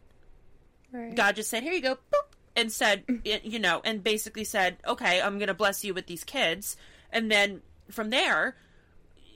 [0.93, 1.15] Right.
[1.15, 5.21] God just said, "Here you go," boop, and said, you know, and basically said, "Okay,
[5.21, 6.77] I'm going to bless you with these kids,"
[7.13, 8.57] and then from there,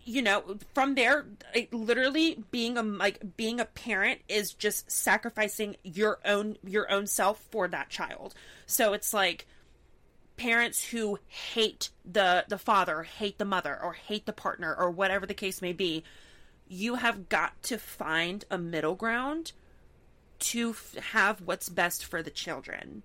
[0.04, 5.76] you know, from there, like, literally being a like being a parent is just sacrificing
[5.82, 8.34] your own your own self for that child.
[8.66, 9.46] So it's like
[10.36, 15.26] parents who hate the the father, hate the mother, or hate the partner, or whatever
[15.26, 16.04] the case may be.
[16.68, 19.52] You have got to find a middle ground
[20.38, 23.04] to f- have what's best for the children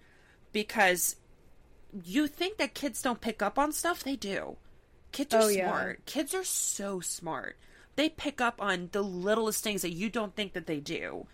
[0.54, 1.18] because
[2.04, 4.58] you think that kids don't pick up on stuff they do
[5.16, 5.68] kids are Oh, yeah.
[5.68, 6.06] smart.
[6.06, 7.58] Kids are so smart.
[7.96, 11.28] They pick up on the littlest things that you don't think that they do.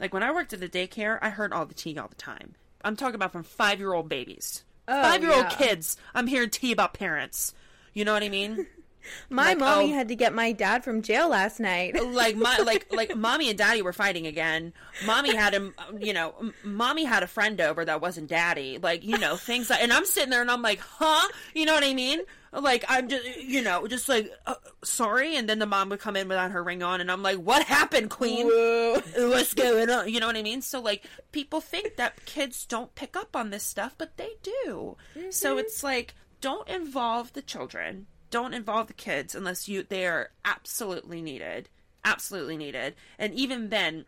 [0.00, 2.54] Like when i worked at the daycare i heard all the tea all the time.
[2.82, 4.64] I'm talking about from five year old babies.
[4.88, 5.56] Oh, five year old yeah.
[5.56, 7.54] kids i'm hearing tea about parents.
[7.94, 8.66] You know what i mean?
[9.30, 9.94] My Like, mommy oh.
[9.94, 11.94] had to get my dad from jail last night.
[12.12, 14.72] like my like like mommy and daddy were fighting again.
[15.06, 18.78] Mommy had him you know m- mommy had a friend over that wasn't daddy.
[18.82, 21.28] Like you know things like and i'm sitting there and i'm like huh?
[21.54, 22.20] You know what i mean
[22.52, 25.36] like i'm just you know just like uh, sorry.
[25.36, 27.00] And then the mom would come in without her ring on.
[27.00, 28.46] And i'm like what happened queen?
[28.46, 29.02] Whoa.
[29.28, 30.08] what's going on?
[30.08, 30.62] You know what i mean?
[30.62, 34.96] So like people think that kids don't pick up on this stuff but they do.
[35.30, 38.06] So it's like don't involve the children.
[38.30, 41.68] Don't involve the kids unless you they are absolutely needed.
[42.04, 42.94] Absolutely needed.
[43.18, 44.06] And even then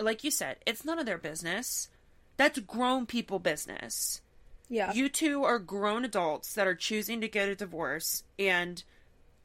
[0.00, 1.88] like you said, it's none of their business.
[2.36, 4.20] That's grown people business.
[4.68, 4.92] Yeah.
[4.92, 8.82] You two are grown adults that are choosing to get a divorce, and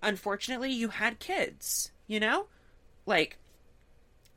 [0.02, 2.48] unfortunately, you had kids, you know?
[3.06, 3.38] Like,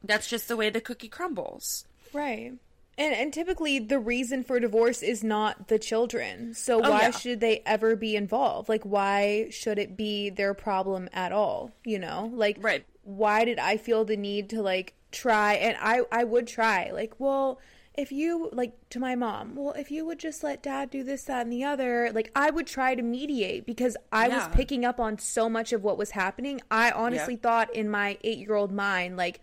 [0.03, 1.87] that's just the way the cookie crumbles.
[2.12, 2.53] Right.
[2.99, 6.53] And and typically the reason for divorce is not the children.
[6.55, 7.11] So Oh, why yeah.
[7.12, 8.68] should they ever be involved?
[8.68, 12.30] Like why should it be their problem at all, you know?
[12.35, 12.85] Like Right.
[13.03, 16.91] why did I feel the need to like try and I I would try.
[16.93, 17.59] Like, well,
[17.95, 21.24] if you like to my mom, well, if you would just let dad do this
[21.24, 24.36] that and the other, like I would try to mediate because I Yeah.
[24.36, 26.61] was picking up on so much of what was happening.
[26.70, 29.40] I honestly thought in my 8-year-old mind like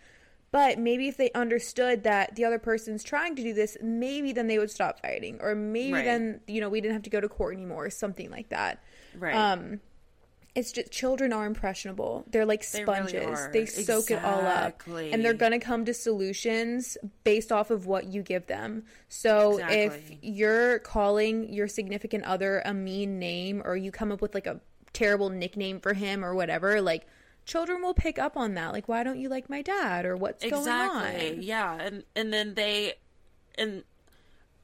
[0.51, 4.47] but maybe if they understood that the other person's trying to do this, maybe then
[4.47, 5.37] they would stop fighting.
[5.41, 6.05] Or maybe Right.
[6.05, 8.81] then, you know, we didn't have to go to court anymore or something like that.
[9.15, 9.35] Right.
[9.35, 9.79] Um
[10.59, 12.25] it's just children are impressionable.
[12.29, 13.47] They're like They really sponges.
[13.53, 14.83] They soak it all up.
[14.87, 18.83] And they're going to come to solutions based off of what you give them.
[19.07, 24.33] So if you're calling your significant other a mean name or you come up with
[24.33, 24.59] like a
[24.91, 27.07] terrible nickname for him or whatever, like
[27.45, 28.73] children will pick up on that.
[28.73, 31.41] Like why don't you like my dad or what's going exactly on?
[31.41, 32.93] yeah and and then they
[33.57, 33.83] and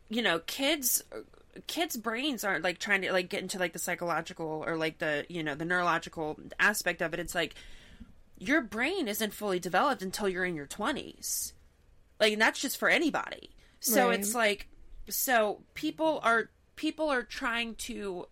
[0.10, 1.04] you know kids
[1.68, 5.26] kids brains aren't like trying to like get into like the psychological or like the
[5.30, 7.20] you know the neurological aspect of it.
[7.20, 7.56] It's like
[8.38, 11.54] your brain isn't fully developed until you're in your 20s
[12.20, 13.52] like and that's just for anybody.
[13.80, 14.20] So Right.
[14.20, 14.68] it's like
[15.10, 18.26] so people are people are trying to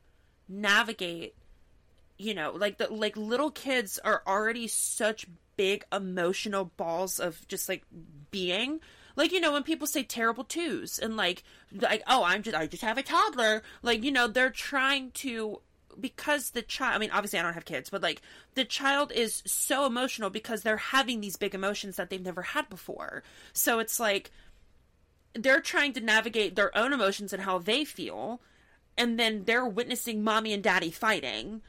[0.50, 1.36] navigate
[2.18, 7.70] you know like the like little kids are already such big emotional balls of just
[7.70, 7.84] like
[8.32, 8.80] being
[9.16, 12.66] like you know when people say terrible twos and like like oh i'm just i
[12.68, 13.62] just have a toddler.
[13.82, 15.62] Like you know they're trying to
[16.00, 18.20] because the child i mean obviously i don't have kids but like
[18.56, 22.68] the child is so emotional because they're having these big emotions that they've never had
[22.70, 23.22] before.
[23.54, 24.32] So it's like
[25.34, 28.42] they're trying to navigate their own emotions and how they feel
[28.98, 31.62] and then they're witnessing mommy and daddy fighting.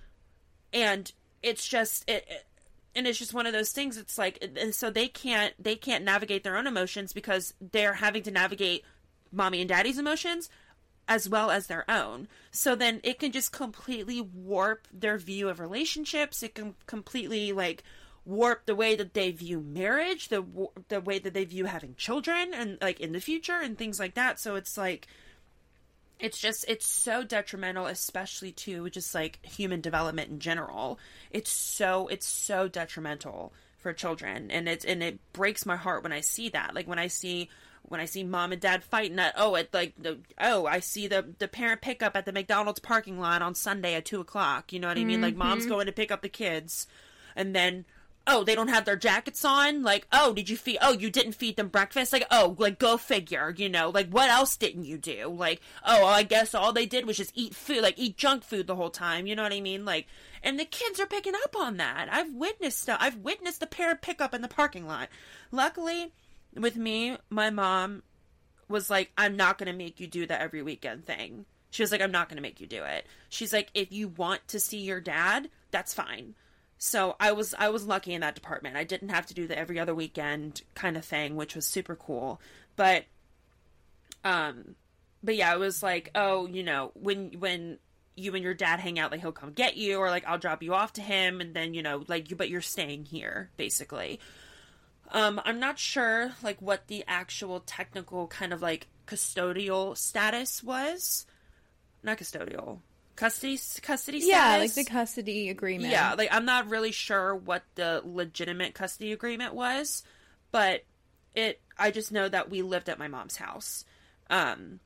[0.72, 1.10] And
[1.42, 2.46] it's just it, it-
[2.96, 4.42] and it's just one of those things it's like
[4.72, 8.84] so they can't they can't navigate their own emotions because they're having to navigate
[9.32, 10.48] mommy and daddy's emotions
[11.08, 12.28] as well as their own.
[12.50, 16.42] So then it can just completely warp their view of relationships.
[16.42, 17.82] It can completely like
[18.24, 20.42] warp the way that they view marriage the
[20.88, 24.14] the way that they view having children and like in the future and things like
[24.14, 24.40] that.
[24.40, 25.06] So it's like
[26.20, 30.98] it's just it's so detrimental especially to just like human development in general.
[31.30, 36.12] It's so it's so detrimental for children and it's and it breaks my heart when
[36.12, 36.74] i see that.
[36.74, 37.50] Like when i see
[37.82, 41.06] when i see mom and dad fighting at oh at like the oh i see
[41.06, 44.80] the the parent pickup at the mcdonald's parking lot on sunday at two o'clock you
[44.80, 45.20] know what i mean?
[45.20, 45.72] Like mom's mm-hmm.
[45.72, 46.86] going to pick up the kids
[47.36, 47.84] and then
[48.26, 49.82] oh they don't have their jackets on?
[49.82, 52.12] Like oh did you feed oh you didn't feed them breakfast?
[52.12, 53.90] Like oh like go figure you know?
[53.90, 55.28] Like what else didn't you do?
[55.28, 58.66] Like oh i guess all they did was just eat food like eat junk food
[58.66, 59.84] the whole time you know what i mean?
[59.84, 60.06] Like
[60.42, 62.08] and the kids are picking up on that.
[62.10, 65.08] I've witnessed stuff i've witnessed the parent pickup in the parking lot.
[65.50, 66.12] Luckily
[66.54, 68.02] with me my mom
[68.68, 71.46] was like, I'm not to make you do that every weekend thing.
[71.70, 73.06] She was like, I'm not to make you do it.
[73.28, 76.34] She's like, if you want to see your dad, that's fine.
[76.78, 78.76] So I was I was lucky in that department.
[78.76, 81.96] I didn't have to do the every other weekend kind of thing, which was super
[81.96, 82.40] cool.
[82.76, 83.04] But
[84.24, 84.74] um
[85.22, 87.78] but yeah, it was like, oh, you know, when when
[88.16, 90.62] you and your dad hang out, like he'll come get you or like I'll drop
[90.62, 94.20] you off to him and then, you know, like you but you're staying here basically.
[95.10, 101.26] Um, I'm not sure like what the actual technical kind of like custodial status was.
[102.02, 102.80] Not custodial.
[103.16, 105.92] Custody custody Yeah, like the custody agreement.
[105.92, 110.02] Yeah, like I'm not really sure what the legitimate custody agreement was,
[110.50, 110.84] but
[111.34, 113.84] it I just know that we lived at my mom's house.
[114.30, 114.80] Um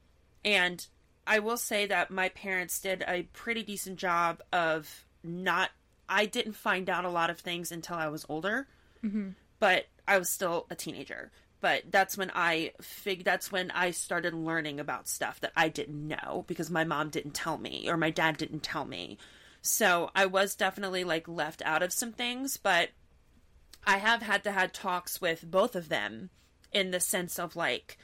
[0.44, 0.86] and
[1.26, 5.70] I will say that my parents did a pretty decent job of not
[6.08, 8.66] I didn't find out a lot of things until I was older.
[9.58, 11.30] But I was still a teenager.
[11.60, 16.06] But that's when I fig that's when I started learning about stuff that I didn't
[16.06, 19.18] know because my mom didn't tell me or my dad didn't tell me.
[19.60, 22.90] So I was definitely like left out of some things, but
[23.86, 26.30] I have had to had talks with both of them
[26.72, 27.98] in the sense of like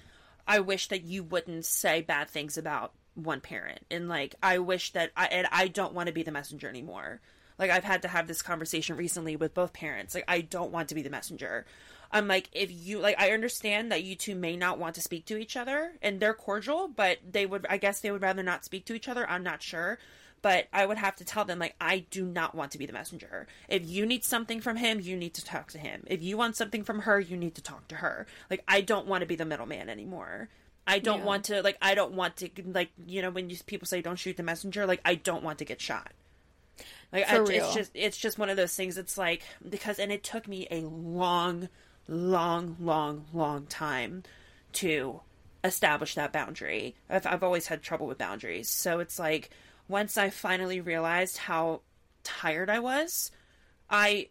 [0.47, 4.93] I wish that you wouldn't say bad things about one parent and like I wish
[4.93, 7.21] that I and I don't want to be the messenger anymore.
[7.59, 10.15] Like I've had to have this conversation recently with both parents.
[10.15, 11.67] Like I don't want to be the messenger.
[12.15, 15.27] I'm like if you like I understand that you two may not want to speak
[15.27, 18.65] to each other and they're cordial, but they would I guess they would rather not
[18.65, 19.29] speak to each other.
[19.29, 19.99] I'm not sure.
[20.41, 22.93] but I would have to tell them like I do not want to be the
[22.93, 23.47] messenger.
[23.69, 26.05] If you need something from him, you need to talk to him.
[26.07, 28.27] If you want something from her, you need to talk to her.
[28.51, 30.51] Like I don't want to be the middleman anymore.
[30.87, 31.25] I don't Yeah.
[31.25, 34.19] want to like I don't want to like you know when you, people say don't
[34.19, 36.13] shoot the messenger like I don't want to get shot.
[37.13, 38.99] Like I, it's just it's just one of those things.
[38.99, 41.69] It's like because and it took me a long,
[42.09, 44.23] long, long, long time
[44.75, 45.21] to
[45.63, 46.95] establish that boundary.
[47.09, 49.51] I've, I've always had trouble with boundaries, so it's like
[49.89, 51.83] once I finally realized how
[52.23, 53.31] tired I was,
[53.89, 54.29] I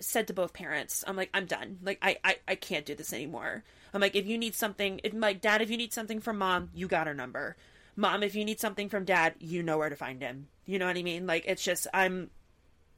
[0.00, 1.78] said to both parents, I'm like, I'm done.
[1.82, 3.64] Like, I, I, I can't do this anymore.
[3.94, 6.70] I'm like, if you need something, if like, dad, if you need something from mom,
[6.74, 7.56] you got her number.
[7.94, 10.48] Mom, if you need something from dad, you know where to find him.
[10.66, 11.26] You know what I mean?
[11.26, 12.30] Like, it's just, I'm,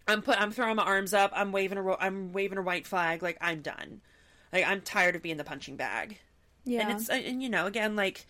[0.09, 1.31] I'm put, I'm throwing my arms up.
[1.35, 3.23] I'm waving a, I'm waving a white flag.
[3.23, 4.01] Like, I'm done.
[4.53, 6.19] Like, I'm tired of being the punching bag.
[6.65, 6.89] Yeah.
[6.89, 8.27] And it's, and you know, again, like,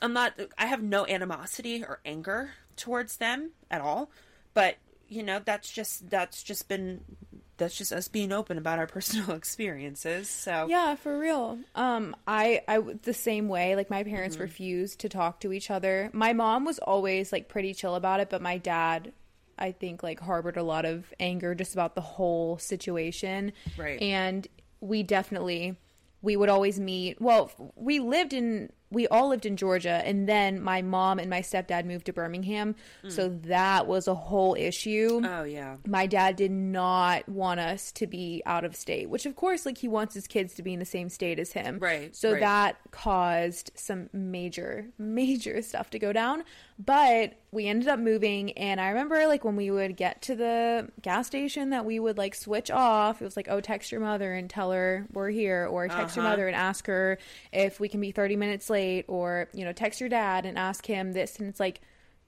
[0.00, 4.10] I'm not, I have no animosity or anger towards them at all.
[4.54, 4.76] But,
[5.08, 7.00] you know, that's just, that's just been,
[7.56, 10.28] that's just us being open about our personal experiences.
[10.28, 11.58] So, Yeah, for real.
[11.74, 13.74] Um, I I the same way.
[13.74, 14.42] Like my parents Mm-hmm.
[14.44, 16.10] refused to talk to each other.
[16.12, 19.12] My mom was always like pretty chill about it, but my dad,
[19.58, 23.52] I think, like harbored a lot of anger just about the whole situation.
[23.76, 24.00] Right.
[24.00, 24.46] And
[24.80, 25.76] we definitely
[26.20, 27.20] we would always meet.
[27.20, 31.40] Well, we lived in we all lived in Georgia, and then my mom and my
[31.40, 32.74] stepdad moved to Birmingham,
[33.08, 35.40] so that was a whole issue Mm.
[35.40, 35.76] oh, yeah.
[35.86, 39.78] my dad did not want us to be out of state, which of course, like
[39.78, 41.78] he wants his kids to be in the same state as him.
[41.78, 42.40] Right, So right.
[42.40, 46.44] that caused some major, major stuff to go down.
[46.78, 50.88] But we ended up moving, and I remember like when we would get to the
[51.02, 53.20] gas station that we would like switch off.
[53.20, 56.24] It was like, oh, text your mother and tell her we're here, or text your
[56.24, 56.32] Uh-huh.
[56.32, 57.18] mother and ask her
[57.52, 58.77] if we can be 30 minutes late,
[59.08, 61.38] or you know, text your dad and ask him this.
[61.38, 61.80] And it's like,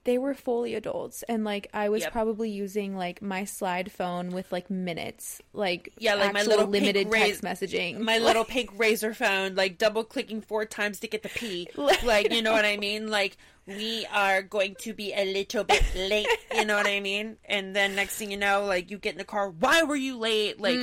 [0.04, 2.12] they were fully adults and like i was Yep.
[2.12, 7.08] probably using like my slide phone with like minutes like Yeah, like my little limited
[7.12, 11.22] raz- text messaging My little pink Razr phone, like double clicking four times to get
[11.22, 11.68] the P.
[11.76, 13.08] Like, you know what I mean?
[13.10, 13.36] Like,
[13.66, 16.26] we are going to be a little bit late.
[16.54, 17.36] You know what I mean?
[17.44, 19.50] And then next thing you know, like you get in the car.
[19.50, 20.60] Why were you late?
[20.60, 20.78] Like,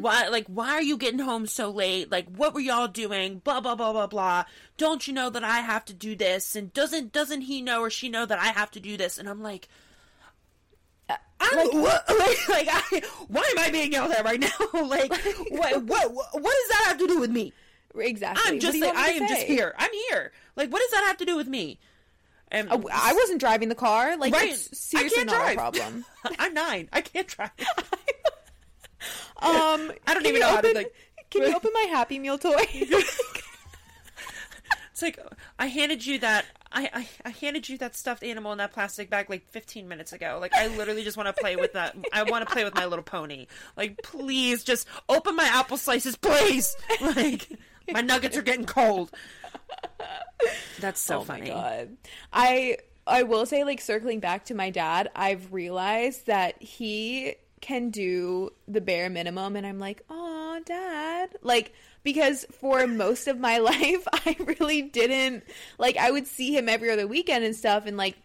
[0.00, 0.28] why?
[0.28, 2.10] Like, why are you getting home so late?
[2.10, 3.38] Like, what were y'all doing?
[3.38, 4.44] Blah blah blah blah blah.
[4.76, 6.56] Don't you know that I have to do this?
[6.56, 9.18] And doesn't doesn't he know or she know that I have to do this?
[9.18, 9.68] And I'm like.
[11.08, 14.48] Uh, I'm, like, what, like, like I, why am I being yelled at right now?
[14.72, 15.12] like,
[15.50, 17.52] what, what, what, what does that have to do with me?
[17.94, 19.74] exactly I'm just, like, I am just here.
[19.76, 20.32] I'm here.
[20.56, 21.78] Like, what does that have to do with me?
[22.52, 25.52] And Oh, I wasn't driving the car like right, it's seriously I not drive.
[25.52, 26.04] a problem
[26.38, 26.88] I'm nine.
[26.92, 27.50] I can't drive.
[29.42, 30.94] um I don't even know how to, open- like-
[31.30, 32.54] can you open my happy meal toy
[34.92, 35.18] It's like
[35.58, 36.44] I handed you that.
[36.70, 40.12] I, I I handed you that stuffed animal in that plastic bag like 15 minutes
[40.12, 40.36] ago.
[40.40, 41.96] Like I literally just want to play with that.
[42.12, 43.46] I want to play with my little pony.
[43.76, 46.76] Like please, just open my apple slices, please.
[47.00, 47.48] Like
[47.90, 49.10] my nuggets are getting cold.
[50.80, 51.42] That's so oh funny.
[51.42, 51.96] my god
[52.32, 52.76] i
[53.06, 58.50] i will say like circling back to my dad i've realized that he can do
[58.66, 61.72] the bare minimum and i'm like oh dad like
[62.02, 65.44] because for most of my life i really didn't
[65.78, 68.16] like i would see him every other weekend and stuff and like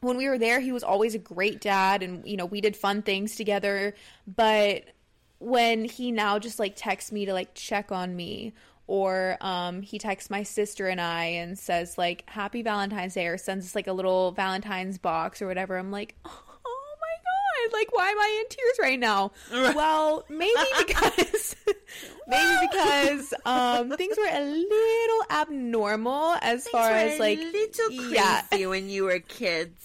[0.00, 2.76] when we were there he was always a great dad and you know we did
[2.76, 3.94] fun things together
[4.26, 4.84] but
[5.38, 8.52] when he now just like texts me to like check on me
[8.86, 13.38] or um he texts my sister and I and says like happy valentine's day or
[13.38, 17.94] sends us like a little valentine's box or whatever i'm like oh my god like
[17.96, 20.52] why am i in tears right now well maybe
[20.86, 21.56] because
[22.28, 27.38] maybe because um things were a little abnormal as far as like
[27.90, 29.84] yeah when you were kids.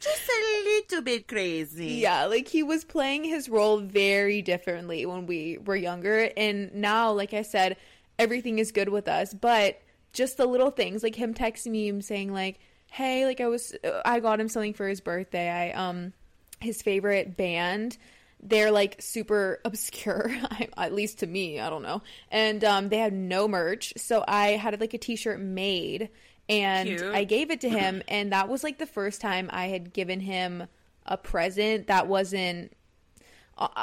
[0.00, 1.94] Just a little bit crazy.
[1.94, 6.30] Yeah, like he was playing his role very differently when we were younger.
[6.36, 7.76] And now, like I said,
[8.18, 9.34] everything is good with us.
[9.34, 9.80] But
[10.12, 12.58] just the little things, like him texting me and saying, like,
[12.90, 15.48] hey, like I was, I got him something for his birthday.
[15.48, 16.12] I, um,
[16.60, 17.96] his favorite band.
[18.40, 20.30] They're like super obscure,
[20.76, 21.60] at least to me.
[21.60, 22.02] I don't know.
[22.30, 23.94] And um, they had no merch.
[23.96, 26.10] So I had like a t shirt made
[26.48, 27.14] and Cute.
[27.14, 28.02] I gave it to him.
[28.08, 30.66] And that was like the first time I had given him
[31.04, 32.72] a present that wasn't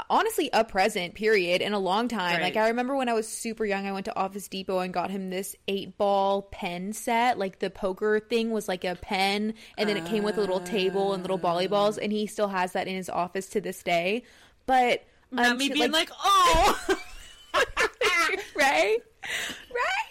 [0.09, 2.41] honestly a present period in a long time.
[2.41, 5.11] Like i remember when i was super young i went to office depot and got
[5.11, 7.37] him this eight ball pen set.
[7.37, 10.61] Like the poker thing was like a pen and then it came with a little
[10.61, 14.23] table and little volleyballs and he still has that in his office to this day.
[14.65, 16.79] But Not um, me being like, oh.
[18.55, 18.97] right?
[19.69, 20.05] Right?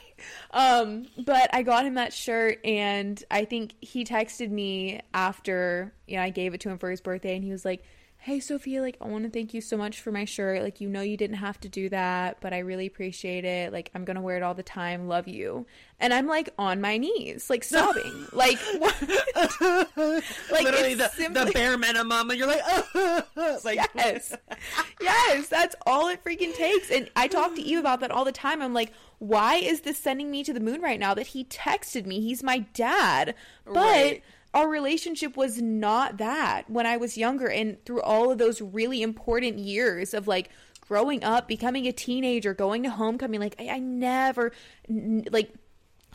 [0.55, 6.17] Um, but I got him that shirt, and I think he texted me after you
[6.17, 7.83] know I gave it to him for his birthday, and he was like,
[8.25, 10.63] "Hey, Sophia, like I want to thank you so much for my shirt.
[10.63, 13.73] Like you know you didn't have to do that, but I really appreciate it.
[13.73, 15.09] Like I'm gonna wear it all the time.
[15.09, 15.67] Love you."
[16.01, 18.95] And I'm like on my knees, like sobbing, like what?
[20.51, 22.63] like Literally it's the, simply- the bare minimum, and you're like,
[23.65, 24.35] like yes
[25.01, 28.33] yes that's all it freaking takes and i talk to eve about that all the
[28.33, 31.45] time i'm like why is this sending me to the moon right now that he
[31.45, 34.23] texted me he's my dad but Right.
[34.55, 39.03] Our relationship was not that when i was younger and through all of those really
[39.03, 40.49] important years of like
[40.81, 44.53] growing up becoming a teenager going to homecoming like i, I never
[44.89, 45.53] n- like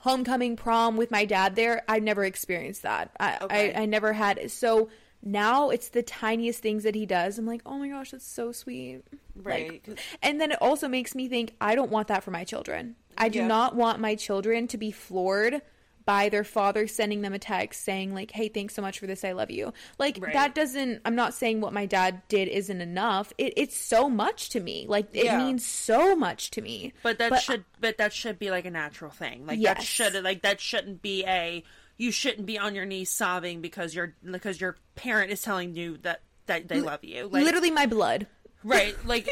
[0.01, 3.73] homecoming prom with my dad there i never experienced that I, Okay.
[3.73, 4.89] I i never had it so
[5.21, 8.51] now it's the tiniest things that he does i'm like oh my gosh that's so
[8.53, 9.01] sweet
[9.35, 9.81] Right.
[9.87, 12.95] like, and then it also makes me think i don't want that for my children
[13.17, 13.47] i do Yeah.
[13.47, 15.61] not want my children to be floored
[16.10, 19.24] by their father sending them a text saying like hey thanks so much for this
[19.24, 20.34] i love you like Right.
[20.34, 24.49] that doesn't i'm not saying what my dad did isn't enough it, it's so much
[24.49, 25.38] to me like it Yeah.
[25.38, 28.72] means so much to me But that But- should, but that should be like a
[28.72, 29.45] natural thing.
[29.45, 29.78] Like Yes.
[29.78, 31.64] that should, like that shouldn't be a.
[31.97, 35.97] You shouldn't be on your knees sobbing because your because your parent is telling you
[36.01, 37.28] that that they love you.
[37.28, 38.26] Like, literally my blood
[38.64, 38.95] right?
[39.05, 39.28] Like,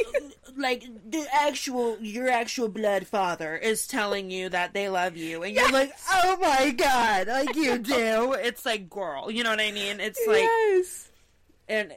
[0.56, 5.54] like the actual your actual blood father is telling you that they love you, and
[5.56, 8.34] you're like, oh my god, like you do.
[8.34, 10.00] It's like, girl, you know what I mean?
[10.00, 11.10] It's like, yes
[11.70, 11.94] and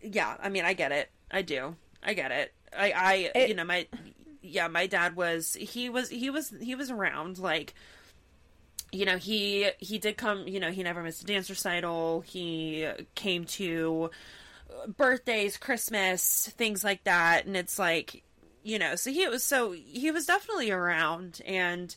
[0.00, 3.54] yeah i mean i get it i do i get it i i It- you
[3.54, 3.86] know my
[4.42, 7.74] yeah my dad was he was he was he was around like
[8.92, 12.86] you know he he did come you know he never missed a dance recital he
[13.14, 14.10] came to
[14.88, 17.46] birthdays christmas things like that.
[17.46, 18.22] And it's like
[18.62, 21.40] you know so he was so he was definitely around.
[21.46, 21.94] And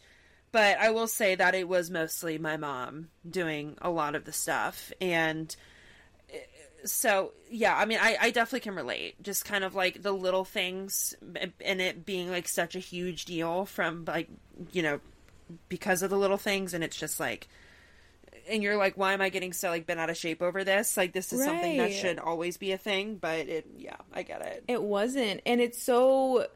[0.52, 4.34] but i will say that it was mostly my mom doing a lot of the
[4.34, 4.92] stuff.
[5.02, 5.56] And
[6.86, 9.22] so yeah i mean I, I definitely can relate.
[9.22, 11.16] Just kind of like the little things
[11.62, 14.30] and it being like such a huge deal from like
[14.72, 15.00] you know
[15.70, 16.74] because of the little things.
[16.74, 17.48] And it's just like
[18.50, 20.98] and you're like why am i getting so like bent out of shape over this?
[20.98, 24.42] Like this is something that should always be a thing but it yeah i get
[24.42, 24.64] it.
[24.68, 25.42] It wasn't.
[25.46, 26.48] And it's so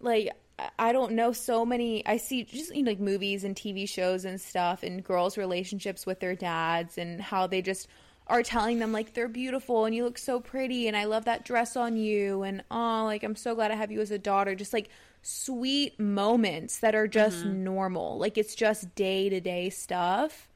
[0.00, 0.30] like
[0.78, 4.24] I- don't know so many I see just you know, like movies and TV shows
[4.24, 7.88] and stuff and girls relationships with their dads and how they just
[8.26, 11.44] are telling them like they're beautiful and you look so pretty and I love that
[11.44, 14.54] dress on you and oh like I'm so glad I have you as a daughter.
[14.54, 14.88] Just like
[15.22, 17.64] sweet moments that are just mm-hmm.
[17.64, 18.18] normal.
[18.18, 20.48] Like it's just day-to-day stuff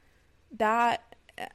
[0.57, 1.03] that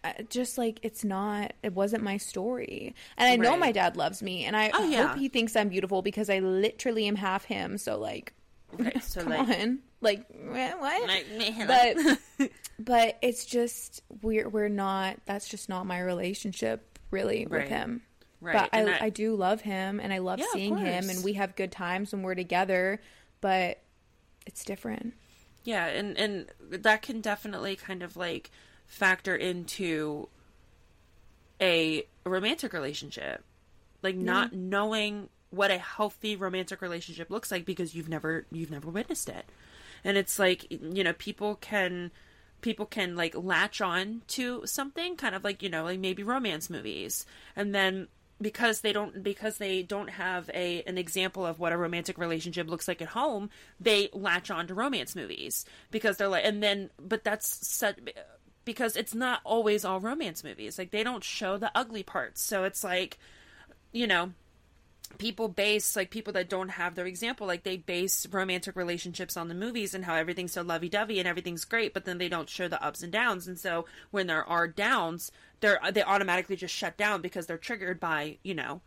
[0.03, 2.95] uh, just like it's not it wasn't my story.
[3.17, 5.07] And i know my dad loves me and i Oh, yeah.
[5.07, 8.33] hope he thinks i'm beautiful because i literally am half him so like
[8.77, 9.79] right so come like on.
[10.01, 10.81] Like what?
[11.07, 11.25] Like,
[11.67, 18.01] but but it's just we're we're not that's just not my relationship really with him.
[18.41, 21.23] Right, but I, I I- do love him and i love Yeah, seeing him and
[21.23, 22.99] we have good times when we're together
[23.41, 23.79] but
[24.45, 25.13] it's different.
[25.63, 28.51] Yeah, and and that can definitely kind of like
[28.93, 30.29] factor into
[31.59, 33.43] a romantic relationship.
[34.01, 38.89] Like not knowing what a healthy romantic relationship looks like because you've never you've never
[38.89, 39.45] witnessed it.
[40.03, 42.11] And it's like, you know, people can
[42.61, 46.69] people can like latch on to something kind of like, you know, like maybe romance
[46.69, 47.25] movies.
[47.55, 48.07] And then
[48.41, 52.69] because they don't because they don't have a an example of what a romantic relationship
[52.69, 56.89] looks like at home, they latch on to romance movies because they're like and then
[56.99, 57.97] but that's such
[58.65, 60.77] because it's not always all romance movies.
[60.77, 62.41] Like they don't show the ugly parts.
[62.41, 63.17] So it's like
[63.91, 64.31] you know,
[65.19, 69.47] people base like people that don't have their example like they base romantic relationships on
[69.47, 72.67] the movies and how everything's so lovey-dovey and everything's great but then they don't show
[72.67, 76.97] the ups and downs and so when there are downs they're they automatically just shut
[76.97, 78.81] down because they're triggered by you know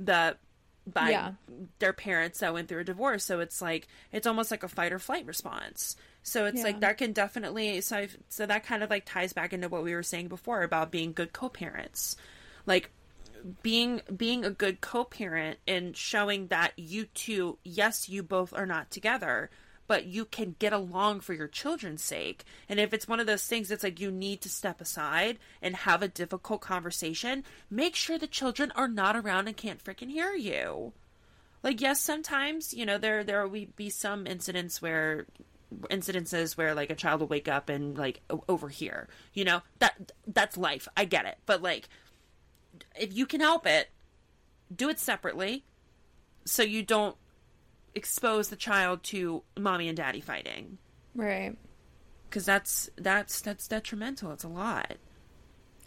[0.00, 0.36] the
[0.84, 1.32] by Yeah.
[1.78, 4.92] their parents that went through a divorce so it's like it's almost like a fight
[4.92, 5.94] or flight response
[6.28, 6.64] so it's Yeah.
[6.64, 9.82] like that can definitely so I've, so that kind of like ties back into what
[9.82, 12.16] we were saying before about being good co-parents.
[12.66, 12.90] Like
[13.62, 18.90] being being a good co-parent and showing that you two yes you both are not
[18.90, 19.48] together
[19.86, 22.44] but you can get along for your children's sake.
[22.68, 25.74] And if it's one of those things that's like you need to step aside and
[25.74, 30.32] have a difficult conversation make sure the children are not around and can't freaking hear
[30.34, 30.92] you.
[31.62, 35.26] Like yes sometimes you know there there will be some incidents where
[35.90, 40.12] incidences where like a child will wake up and like o- overhear you know that
[40.26, 41.88] that's life i get it but like
[42.98, 43.88] if you can help it,
[44.74, 45.64] do it separately
[46.44, 47.16] so you don't
[47.94, 50.78] expose the child to mommy and daddy fighting.
[51.14, 51.56] right
[52.28, 54.30] because that's that's that's detrimental.
[54.32, 54.92] It's a lot.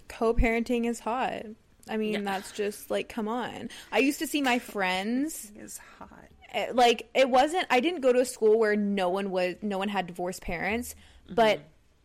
[0.07, 1.43] Co-parenting is hot.
[1.89, 2.21] I mean, Yeah.
[2.21, 3.69] that's just like, come on.
[3.91, 6.09] I used to see my friends It's hot.
[6.51, 9.77] Eh, like it wasn't i didn't go to a school where no one was no
[9.77, 10.95] one had divorced parents
[11.29, 11.61] but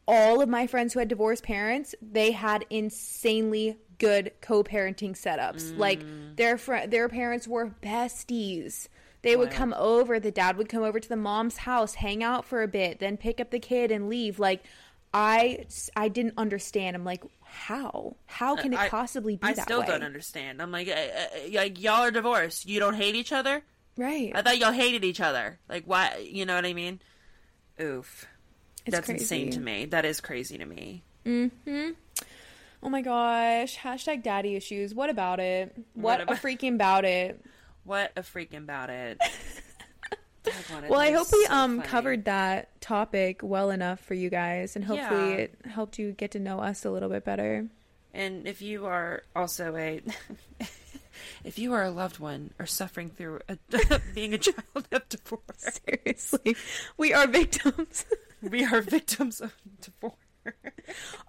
[0.08, 5.76] all of my friends who had divorced parents they had insanely good co-parenting setups.
[5.76, 6.02] Like
[6.36, 8.88] their fr- their parents were besties.
[9.22, 12.44] They would come over the dad would come over to the mom's house hang out
[12.44, 14.38] for a bit then pick up the kid and leave.
[14.38, 14.62] Like
[15.12, 15.64] i
[15.96, 16.94] i didn't understand.
[16.94, 18.16] I'm like how?
[18.26, 19.86] How can it I- possibly be that I that still way?
[19.86, 20.60] don't understand.
[20.60, 22.66] I'm like, uh, uh, like y'all are divorced.
[22.66, 23.62] You don't hate each other.
[23.96, 25.58] Right I thought y'all hated each other.
[25.68, 26.28] Like, why?
[26.30, 27.00] You know what I mean?
[27.80, 28.26] Oof.
[28.84, 29.86] It's That's insane to me.
[29.86, 31.02] That is crazy to me.
[31.26, 33.76] Oh my gosh.
[33.76, 34.94] Hashtag daddy issues.
[34.94, 35.74] What about it?
[35.94, 37.40] What, What a freaking about it.
[37.84, 39.20] What a freaking about it.
[40.44, 41.88] It, Well, I hope is we so um funny.
[41.88, 45.36] covered that topic well enough for you guys and hopefully Yeah.
[45.38, 47.66] it helped you get to know us a little bit better.
[48.14, 50.00] And if you are also a,
[51.46, 53.56] if you are a loved one or suffering through a,
[54.14, 56.56] being a child of divorce, Seriously.
[56.96, 58.04] We are victims.
[58.42, 60.14] we are victims of divorce.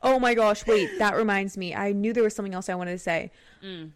[0.04, 1.74] oh my gosh, wait, that reminds me.
[1.76, 3.32] I knew there was something else I wanted to say.
[3.64, 3.92] Mm.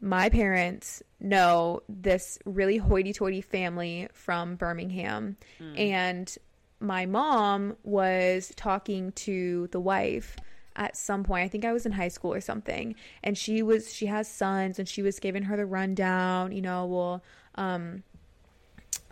[0.00, 5.78] My parents know this really hoity-toity family from Birmingham Mm.
[5.78, 6.38] and
[6.78, 10.36] my mom was talking to the wife
[10.76, 13.92] at some point i think i was in high school or something and she was
[13.92, 17.22] she has sons and she was giving her the rundown you know well
[17.56, 18.02] um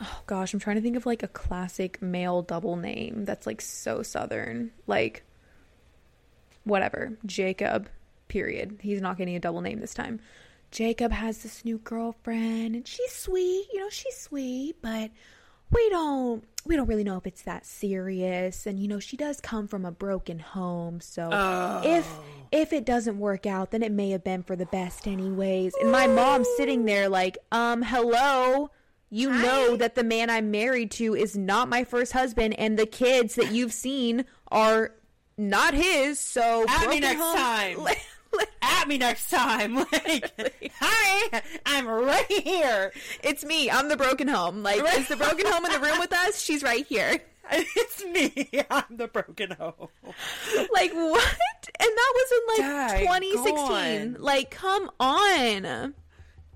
[0.01, 3.61] oh gosh i'm trying to think of like a classic male double name that's like
[3.61, 5.25] so southern like
[6.65, 7.89] whatever jacob
[8.29, 8.79] period.
[8.81, 10.21] He's not getting a double name this time.
[10.71, 15.13] Jacob has this new girlfriend and she's sweet you know she's sweet but
[15.75, 18.67] we don't we don't really know if it's that serious.
[18.67, 21.01] And you know she does come from a broken home.
[21.01, 21.29] So
[21.85, 22.09] if
[22.53, 25.75] if it doesn't work out then it may have been for the best anyways.
[25.81, 28.71] And my mom's sitting there like um hello?
[29.11, 32.87] You know that the man i'm married to is not my first husband and the
[32.87, 34.93] kids that you've seen are
[35.37, 37.95] not his so next home- time.
[38.63, 39.77] At me next time.
[40.05, 42.93] Like, hi, I'm right here.
[43.23, 46.13] it's me i'm the broken home like is the broken home in the room with
[46.25, 47.19] us she's right here
[47.51, 48.49] It's me.
[48.71, 49.89] I'm the broken home.
[50.73, 51.37] like what?
[51.79, 53.33] And that was in like Daggone.
[53.33, 54.17] 2016.
[54.19, 55.95] Like come on.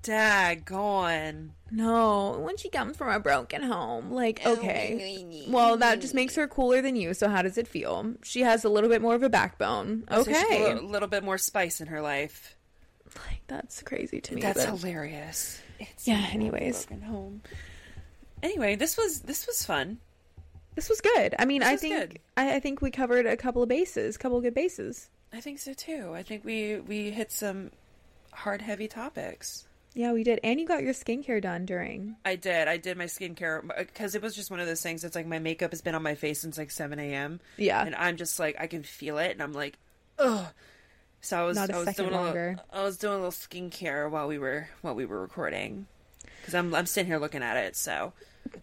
[0.01, 1.49] Daggone.
[1.71, 5.45] No, when she comes from a broken home, like oh, okay.
[5.47, 7.13] Well, that just makes her cooler than you.
[7.13, 8.15] So how does it feel?
[8.23, 10.03] She has a little bit more of a backbone.
[10.09, 10.71] Oh, so she's Okay.
[10.71, 12.55] a little, bit more spice in her life.
[13.27, 14.41] Like that's crazy to me.
[14.41, 15.61] That's but- hilarious.
[15.79, 16.85] It's Yeah, anyways.
[16.85, 17.41] broken home.
[18.43, 19.99] Anyway, this was this was fun.
[20.75, 21.35] This was good.
[21.39, 22.21] I mean, This I think.
[22.37, 25.09] I, I think we covered a couple of bases, couple of good bases.
[25.33, 26.13] I think so too.
[26.15, 27.71] I think we we hit some
[28.31, 29.67] hard, heavy topics.
[29.93, 30.39] Yeah, we did.
[30.43, 32.15] And you got your skincare done during.
[32.23, 32.67] I did.
[32.67, 35.03] I did my skincare because it was just one of those things.
[35.03, 37.39] It's like my makeup has been on my face since like seven a.m.
[37.57, 37.83] Yeah.
[37.83, 39.77] and I'm just like I can feel it, and I'm like,
[40.19, 40.45] ugh.
[41.21, 42.49] So I was Not a I was doing a longer.
[42.71, 45.85] little, I was doing a little skincare while we were while we were recording
[46.39, 47.75] because I'm I'm sitting here looking at it.
[47.75, 48.13] So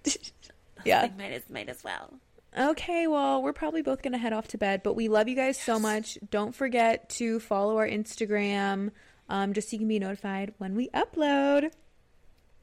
[0.85, 1.03] Yeah.
[1.03, 2.15] I might as might as well.
[2.59, 5.37] Okay, well, we're probably both going to head off to bed, but we love you
[5.37, 6.17] guys so much.
[6.31, 8.93] Don't forget to follow our Instagram
[9.29, 11.73] um, just so you can be notified when we upload.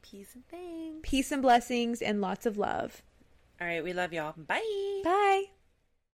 [0.02, 1.00] Peace and things.
[1.02, 3.02] Peace and blessings and lots of love.
[3.60, 4.34] All right, we love y'all.
[4.36, 5.00] Bye.
[5.04, 5.44] Bye.